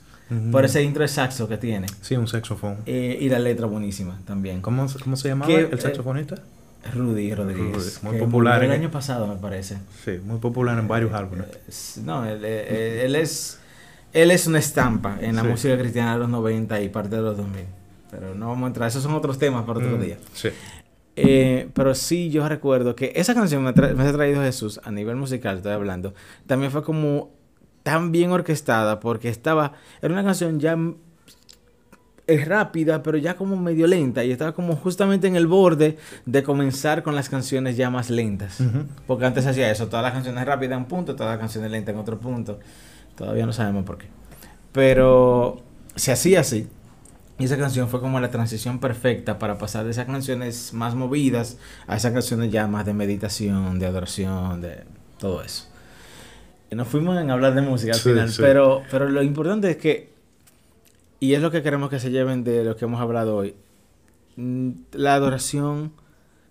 Por 0.51 0.65
ese 0.65 0.81
intro 0.81 1.03
de 1.03 1.07
saxo 1.09 1.47
que 1.47 1.57
tiene. 1.57 1.85
Sí, 2.01 2.15
un 2.15 2.27
saxofón. 2.27 2.77
Eh, 2.87 3.19
y 3.21 3.29
la 3.29 3.37
letra 3.37 3.67
buenísima 3.67 4.19
también. 4.25 4.61
¿Cómo, 4.61 4.87
cómo 5.03 5.15
se 5.15 5.27
llamaba 5.27 5.51
el 5.53 5.79
saxofonista? 5.79 6.37
Rudy 6.93 7.33
Rodríguez. 7.33 8.03
muy 8.03 8.17
popular. 8.17 8.63
El 8.63 8.71
año 8.71 8.91
pasado, 8.91 9.27
me 9.27 9.35
parece. 9.35 9.77
Sí, 10.03 10.19
muy 10.23 10.39
popular 10.39 10.77
en 10.77 10.87
varios 10.87 11.13
álbumes. 11.13 11.47
No, 12.03 12.25
él, 12.25 12.43
es 12.43 13.59
él 14.13 14.31
es 14.31 14.47
una 14.47 14.59
estampa 14.59 15.17
en 15.21 15.35
la 15.35 15.43
música 15.43 15.77
cristiana 15.77 16.13
de 16.13 16.19
los 16.19 16.29
90 16.29 16.81
y 16.81 16.89
parte 16.89 17.15
de 17.15 17.21
los 17.21 17.37
2000. 17.37 17.65
Pero 18.11 18.35
no 18.35 18.49
vamos 18.49 18.65
a 18.65 18.67
entrar, 18.67 18.87
esos 18.87 19.01
son 19.01 19.13
otros 19.15 19.39
temas 19.39 19.65
para 19.65 19.79
otro 19.79 19.97
mm, 19.97 20.01
día. 20.01 20.17
Sí. 20.33 20.49
Eh, 21.15 21.69
pero 21.73 21.95
sí, 21.95 22.29
yo 22.29 22.47
recuerdo 22.47 22.95
que 22.95 23.11
esa 23.15 23.33
canción 23.33 23.63
me, 23.63 23.69
ha 23.69 24.13
traído 24.13 24.41
Jesús 24.41 24.79
a 24.83 24.91
nivel 24.91 25.15
musical, 25.15 25.57
estoy 25.57 25.71
hablando. 25.71 26.13
También 26.45 26.71
fue 26.71 26.83
como 26.83 27.31
tan 27.81 28.11
bien 28.11 28.31
orquestada 28.31 28.99
porque 28.99 29.29
estaba. 29.29 29.73
Era 30.01 30.13
una 30.13 30.23
canción 30.23 30.59
ya 30.59 30.77
es 32.25 32.47
rápida, 32.47 33.03
pero 33.03 33.17
ya 33.17 33.35
como 33.35 33.55
medio 33.57 33.87
lenta. 33.87 34.23
Y 34.23 34.31
estaba 34.31 34.53
como 34.53 34.75
justamente 34.75 35.27
en 35.27 35.35
el 35.35 35.47
borde 35.47 35.97
de 36.25 36.43
comenzar 36.43 37.03
con 37.03 37.15
las 37.15 37.29
canciones 37.29 37.77
ya 37.77 37.89
más 37.89 38.09
lentas. 38.09 38.59
Porque 39.07 39.25
antes 39.25 39.45
hacía 39.45 39.69
eso, 39.71 39.87
todas 39.87 40.03
las 40.03 40.13
canciones 40.13 40.45
rápidas 40.45 40.73
en 40.73 40.83
un 40.83 40.87
punto, 40.87 41.15
todas 41.15 41.33
las 41.33 41.39
canciones 41.39 41.71
lentas 41.71 41.93
en 41.93 41.99
otro 41.99 42.19
punto. 42.19 42.59
Todavía 43.15 43.45
no 43.45 43.53
sabemos 43.53 43.83
por 43.83 43.97
qué. 43.97 44.07
Pero 44.71 45.61
se 45.95 46.11
hacía 46.11 46.39
así. 46.39 46.67
Y 47.39 47.45
esa 47.45 47.57
canción 47.57 47.89
fue 47.89 47.99
como 47.99 48.19
la 48.19 48.29
transición 48.29 48.79
perfecta 48.79 49.39
para 49.39 49.57
pasar 49.57 49.85
de 49.85 49.91
esas 49.91 50.05
canciones 50.05 50.71
más 50.73 50.95
movidas 50.95 51.57
a 51.87 51.97
esas 51.97 52.13
canciones 52.13 52.51
ya 52.51 52.67
más 52.67 52.85
de 52.85 52.93
meditación, 52.93 53.79
de 53.79 53.87
adoración, 53.87 54.61
de 54.61 54.83
todo 55.17 55.43
eso. 55.43 55.67
Nos 56.71 56.87
fuimos 56.87 57.19
en 57.19 57.29
hablar 57.29 57.53
de 57.53 57.61
música 57.61 57.93
al 57.93 57.99
final, 57.99 58.31
Pero, 58.37 58.81
pero 58.89 59.09
lo 59.09 59.21
importante 59.21 59.69
es 59.69 59.77
que 59.77 60.12
y 61.23 61.35
es 61.35 61.41
lo 61.41 61.51
que 61.51 61.63
queremos 61.63 61.89
que 61.89 62.01
se 62.01 62.11
lleven 62.11 62.43
de 62.43 62.65
lo 62.65 62.75
que 62.75 62.83
hemos 62.83 62.99
hablado 62.99 63.37
hoy. 63.37 63.55
Mm, 64.35 64.71
la 64.91 65.15
adoración 65.15 65.93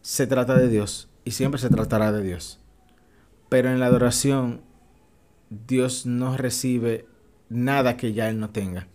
se 0.01 0.27
trata 0.27 0.57
de 0.57 0.67
Dios 0.71 1.11
y 1.27 1.33
siempre 1.33 1.61
se 1.61 1.69
tratará 1.69 2.11
de 2.11 2.23
Dios. 2.23 2.59
Pero 3.51 3.69
en 3.69 3.81
la 3.81 3.85
adoración 3.85 4.63
Dios 5.51 6.07
no 6.07 6.39
recibe 6.39 7.05
nada 7.51 7.99
que 7.99 8.15
ya 8.15 8.31
Él 8.31 8.41
no 8.41 8.49
tenga. 8.49 8.89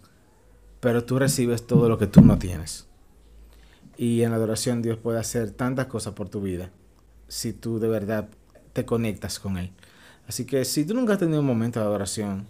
Pero 0.80 1.04
tú 1.04 1.20
recibes 1.20 1.68
todo 1.68 1.90
lo 1.90 2.00
que 2.00 2.08
tú 2.08 2.22
no 2.22 2.40
tienes. 2.40 2.88
Y 3.98 4.24
en 4.24 4.32
la 4.32 4.38
adoración 4.38 4.82
Dios 4.82 4.98
puede 4.98 5.20
hacer 5.20 5.52
tantas 5.52 5.86
cosas 5.86 6.16
por 6.16 6.28
tu 6.28 6.42
vida 6.42 6.72
si 7.28 7.54
tú 7.54 7.78
de 7.78 7.88
verdad 7.88 8.30
te 8.74 8.84
conectas 8.84 9.40
con 9.40 9.60
Él. 9.60 9.70
Así 10.28 10.44
que 10.46 10.66
si 10.66 10.86
tú 10.86 10.96
nunca 10.96 11.14
has 11.14 11.20
tenido 11.20 11.42
un 11.42 11.46
momento 11.46 11.80
de 11.80 11.86
adoración, 11.86 12.48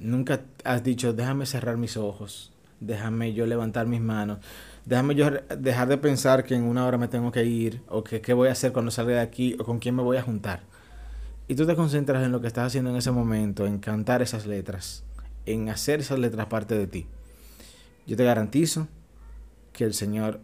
nunca 0.00 0.40
has 0.64 0.82
dicho, 0.82 1.12
déjame 1.12 1.44
cerrar 1.44 1.76
mis 1.76 1.98
ojos, 1.98 2.51
déjame 2.82 3.32
yo 3.32 3.46
levantar 3.46 3.86
mis 3.86 4.00
manos, 4.00 4.38
déjame 4.84 5.14
yo 5.14 5.30
dejar 5.58 5.88
de 5.88 5.98
pensar 5.98 6.44
que 6.44 6.54
en 6.54 6.64
una 6.64 6.86
hora 6.86 6.98
me 6.98 7.08
tengo 7.08 7.32
que 7.32 7.44
ir, 7.44 7.82
o 7.88 8.04
que 8.04 8.20
qué 8.20 8.34
voy 8.34 8.48
a 8.48 8.52
hacer 8.52 8.72
cuando 8.72 8.90
salga 8.90 9.14
de 9.14 9.20
aquí, 9.20 9.56
o 9.58 9.64
con 9.64 9.78
quién 9.78 9.94
me 9.94 10.02
voy 10.02 10.16
a 10.16 10.22
juntar. 10.22 10.62
Y 11.48 11.54
tú 11.54 11.66
te 11.66 11.76
concentras 11.76 12.24
en 12.24 12.32
lo 12.32 12.40
que 12.40 12.46
estás 12.46 12.66
haciendo 12.66 12.90
en 12.90 12.96
ese 12.96 13.10
momento, 13.10 13.66
en 13.66 13.78
cantar 13.78 14.22
esas 14.22 14.46
letras, 14.46 15.04
en 15.46 15.68
hacer 15.68 16.00
esas 16.00 16.18
letras 16.18 16.46
parte 16.46 16.76
de 16.76 16.86
ti. 16.86 17.06
Yo 18.06 18.16
te 18.16 18.24
garantizo 18.24 18.88
que 19.72 19.84
el 19.84 19.94
Señor 19.94 20.40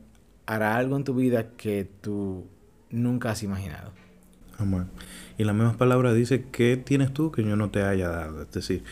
hará 0.46 0.77
algo 0.77 0.96
en 0.96 1.05
tu 1.05 1.14
vida 1.14 1.51
que 1.57 1.88
tú 2.01 2.46
nunca 2.90 3.31
has 3.31 3.42
imaginado. 3.42 3.92
Amén. 4.59 4.88
Y 5.37 5.44
la 5.44 5.53
misma 5.53 5.77
palabra 5.77 6.12
dice, 6.12 6.46
¿qué 6.51 6.77
tienes 6.77 7.12
tú 7.12 7.31
que 7.31 7.44
yo 7.44 7.55
no 7.55 7.70
te 7.70 7.83
haya 7.83 8.09
dado? 8.09 8.42
Es 8.42 8.51
decir, 8.51 8.83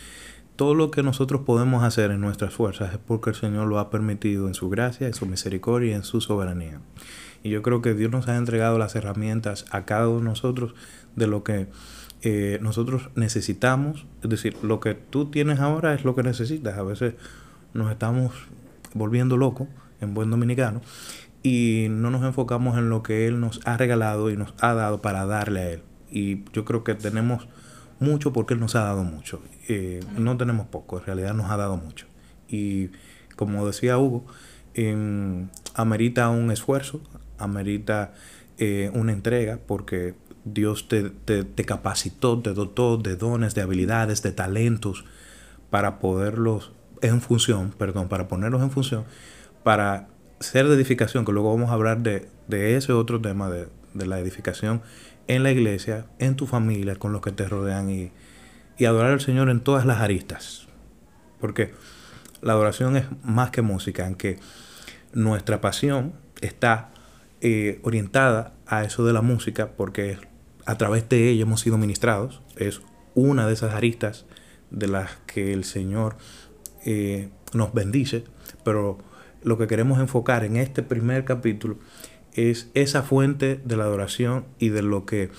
todo 0.57 0.75
lo 0.75 0.90
que 0.90 1.03
nosotros 1.03 1.42
podemos 1.42 1.85
hacer 1.85 2.11
en 2.11 2.21
nuestras 2.21 2.55
fuerzas 2.55 2.92
es 2.95 2.99
porque 2.99 3.31
el 3.31 3.37
Señor 3.37 3.69
lo 3.69 3.79
ha 3.79 3.90
permitido 3.90 4.49
en 4.49 4.55
su 4.55 4.71
gracia, 4.71 5.07
en 5.07 5.14
su 5.14 5.27
misericordia 5.27 5.92
y 5.92 5.95
en 5.95 6.03
su 6.03 6.21
soberanía. 6.21 6.81
Y 7.42 7.51
yo 7.51 7.62
creo 7.62 7.83
que 7.83 7.95
Dios 7.95 8.11
nos 8.11 8.27
ha 8.29 8.37
entregado 8.37 8.79
las 8.79 8.97
herramientas 8.97 9.66
a 9.71 9.85
cada 9.85 10.09
uno 10.09 10.19
de 10.19 10.25
nosotros 10.25 10.75
de 11.14 11.27
lo 11.27 11.45
que 11.45 11.69
eh, 12.23 12.59
nosotros 12.62 13.11
necesitamos. 13.14 14.07
Es 14.23 14.31
decir, 14.31 14.57
lo 14.62 14.81
que 14.81 14.95
tú 14.95 15.27
tienes 15.27 15.61
ahora 15.61 15.95
es 15.95 16.05
lo 16.05 16.16
que 16.16 16.23
necesitas. 16.23 16.79
A 16.79 16.83
veces 16.83 17.14
nos 17.75 17.92
estamos 17.92 18.33
volviendo 18.95 19.37
locos, 19.37 19.69
en 20.01 20.14
buen 20.14 20.31
dominicano, 20.31 20.81
y 21.42 21.87
no 21.90 22.11
nos 22.11 22.25
enfocamos 22.25 22.79
en 22.79 22.88
lo 22.88 23.03
que 23.03 23.27
Él 23.27 23.40
nos 23.40 23.61
ha 23.64 23.77
regalado 23.77 24.31
y 24.31 24.37
nos 24.37 24.55
ha 24.61 24.75
dado 24.75 25.03
para 25.03 25.27
darle 25.27 25.61
a 25.61 25.71
Él. 25.73 25.83
Y 26.11 26.45
yo 26.53 26.64
creo 26.64 26.83
que 26.83 26.95
tenemos 26.95 27.47
mucho 27.98 28.32
porque 28.32 28.54
Él 28.54 28.61
nos 28.61 28.74
ha 28.74 28.85
dado 28.85 29.04
mucho. 29.04 29.42
Eh, 29.68 30.00
no 30.16 30.37
tenemos 30.37 30.66
poco, 30.66 30.98
en 30.98 31.06
realidad 31.06 31.35
nos 31.35 31.50
ha 31.50 31.56
dado 31.56 31.76
mucho. 31.76 32.06
Y 32.48 32.90
como 33.37 33.66
decía 33.66 33.98
Hugo, 33.98 34.24
amerita 35.74 36.28
un 36.28 36.50
esfuerzo, 36.50 37.00
amerita 37.38 38.12
eh, 38.59 38.90
una 38.94 39.12
entrega, 39.12 39.59
porque 39.66 40.14
Dios 40.44 40.88
te, 40.88 41.11
te, 41.11 41.64
capacitó, 41.64 42.40
te 42.40 42.52
dotó 42.52 42.96
de 42.96 43.16
dones, 43.16 43.54
de 43.54 43.62
habilidades, 43.62 44.22
de 44.22 44.32
talentos 44.32 45.04
para 45.70 45.98
poderlos 45.98 46.72
en 47.02 47.20
función, 47.20 47.74
perdón, 47.76 48.09
para 48.09 48.28
ponerlos 48.28 48.62
en 48.62 48.70
función, 48.70 49.04
para 49.62 50.09
ser 50.40 50.68
de 50.68 50.74
edificación, 50.74 51.24
que 51.24 51.32
luego 51.32 51.52
vamos 51.52 51.70
a 51.70 51.74
hablar 51.74 52.02
de, 52.02 52.28
de 52.48 52.76
ese 52.76 52.92
otro 52.92 53.20
tema 53.20 53.50
de, 53.50 53.68
de 53.94 54.06
la 54.06 54.18
edificación 54.20 54.82
en 55.28 55.42
la 55.42 55.50
iglesia, 55.50 56.06
en 56.18 56.36
tu 56.36 56.46
familia, 56.46 56.96
con 56.96 57.12
los 57.12 57.20
que 57.20 57.32
te 57.32 57.46
rodean 57.48 57.90
y, 57.90 58.12
adorar 58.84 59.12
al 59.12 59.20
Señor 59.20 59.48
en 59.48 59.60
todas 59.60 59.86
las 59.86 60.00
aristas. 60.00 60.66
Porque 61.40 61.72
la 62.42 62.52
adoración 62.52 62.96
es 62.96 63.06
más 63.24 63.50
que 63.50 63.62
música, 63.62 64.06
aunque 64.06 64.38
nuestra 65.12 65.60
pasión 65.60 66.12
está 66.40 66.90
eh, 67.40 67.80
orientada 67.82 68.52
a 68.66 68.84
eso 68.84 69.04
de 69.04 69.12
la 69.12 69.22
música, 69.22 69.70
porque 69.76 70.18
a 70.66 70.76
través 70.76 71.08
de 71.08 71.30
ella 71.30 71.42
hemos 71.42 71.60
sido 71.60 71.78
ministrados. 71.78 72.42
Es 72.56 72.82
una 73.14 73.46
de 73.46 73.54
esas 73.54 73.74
aristas 73.74 74.26
de 74.70 74.88
las 74.88 75.16
que 75.26 75.52
el 75.52 75.64
Señor 75.64 76.16
eh, 76.84 77.30
nos 77.54 77.72
bendice, 77.72 78.24
pero 78.62 78.98
lo 79.42 79.56
que 79.58 79.66
queremos 79.66 80.00
enfocar 80.00 80.44
en 80.44 80.56
este 80.56 80.82
primer 80.82 81.24
capítulo 81.24 81.78
es 82.37 82.70
esa 82.75 83.03
fuente 83.03 83.61
de 83.64 83.77
la 83.77 83.85
adoración 83.85 84.44
y 84.59 84.68
de 84.68 84.83
lo 84.83 85.07
que 85.07 85.31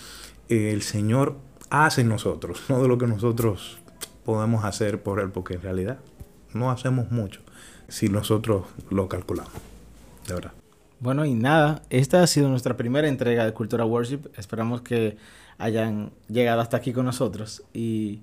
eh, 0.50 0.72
el 0.74 0.82
Señor 0.82 1.38
hace 1.70 2.02
en 2.02 2.10
nosotros, 2.10 2.64
no 2.70 2.82
de 2.82 2.88
lo 2.88 2.98
que 2.98 3.08
nosotros 3.08 3.80
podemos 4.26 4.66
hacer 4.66 5.02
por 5.02 5.20
Él, 5.20 5.32
porque 5.32 5.54
en 5.54 5.62
realidad 5.62 6.00
no 6.54 6.72
hacemos 6.72 7.12
mucho 7.12 7.42
si 7.88 8.10
nosotros 8.10 8.66
lo 8.90 9.08
calculamos, 9.08 9.54
de 10.28 10.34
verdad. 10.34 10.52
Bueno, 11.00 11.26
y 11.26 11.36
nada, 11.36 11.84
esta 11.90 12.24
ha 12.24 12.28
sido 12.28 12.50
nuestra 12.50 12.76
primera 12.76 13.08
entrega 13.08 13.46
de 13.46 13.54
Cultura 13.54 13.86
Worship. 13.86 14.32
Esperamos 14.36 14.82
que 14.82 15.16
hayan 15.60 16.12
llegado 16.28 16.60
hasta 16.60 16.78
aquí 16.78 16.92
con 16.92 17.06
nosotros 17.06 17.64
y 17.72 18.22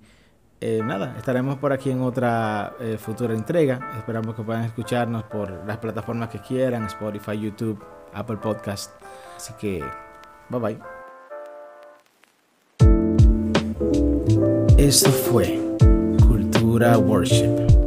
eh, 0.60 0.80
nada, 0.84 1.14
estaremos 1.16 1.56
por 1.58 1.72
aquí 1.72 1.90
en 1.90 2.00
otra 2.00 2.74
eh, 2.80 2.98
futura 2.98 3.34
entrega. 3.34 3.92
Esperamos 3.96 4.34
que 4.34 4.42
puedan 4.42 4.64
escucharnos 4.64 5.22
por 5.24 5.64
las 5.66 5.78
plataformas 5.78 6.30
que 6.30 6.40
quieran, 6.40 6.86
Spotify, 6.86 7.38
YouTube, 7.38 7.78
Apple 8.14 8.36
Podcast. 8.36 8.90
Así 9.36 9.52
que, 9.54 9.84
bye 10.48 10.60
bye. 10.60 10.78
Esto 14.78 15.10
fue 15.10 15.58
Cultura 16.26 16.98
Worship. 16.98 17.83